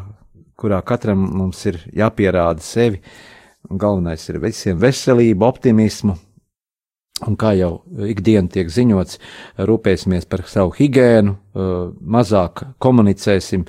kurā 0.57 0.81
katram 0.85 1.25
mums 1.37 1.63
ir 1.69 1.81
jāpierāda 1.93 2.61
sevi. 2.61 3.01
Galvenais 3.67 4.23
ir 4.29 4.37
visiem 4.41 4.77
veselību, 4.79 5.45
optimismu, 5.45 6.15
Un 7.25 7.33
kā 7.39 7.55
jau 7.57 7.79
ikdienā 8.05 8.51
tiek 8.53 8.67
ziņots, 8.69 9.17
rūpēsimies 9.65 10.27
par 10.29 10.43
savu 10.45 10.75
higiēnu, 10.77 11.33
mazāk 12.13 12.61
komunicēsim 12.83 13.63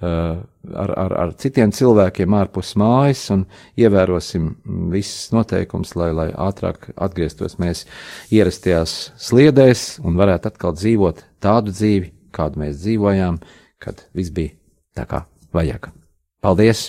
ar, 0.00 0.94
ar, 0.96 1.14
ar 1.26 1.34
citiem 1.40 1.72
cilvēkiem 1.76 2.36
ārpus 2.38 2.72
mājas 2.80 3.26
un 3.34 3.44
ievērosim 3.80 4.54
visas 4.94 5.34
noteikumus, 5.36 5.92
lai, 6.00 6.10
lai 6.16 6.28
ātrāk 6.32 6.88
atgrieztos 6.96 7.58
mēs 7.60 7.84
ierastajās 8.32 8.96
sliedēs 9.20 9.86
un 10.04 10.16
varētu 10.20 10.54
atkal 10.54 10.76
dzīvot 10.80 11.24
tādu 11.44 11.76
dzīvi, 11.76 12.12
kādu 12.34 12.64
mēs 12.64 12.80
dzīvojām, 12.80 13.40
kad 13.84 14.06
viss 14.16 14.32
bija 14.32 14.56
tā 14.96 15.04
kā 15.10 15.26
vajag. 15.52 15.92
Paldies! 16.40 16.88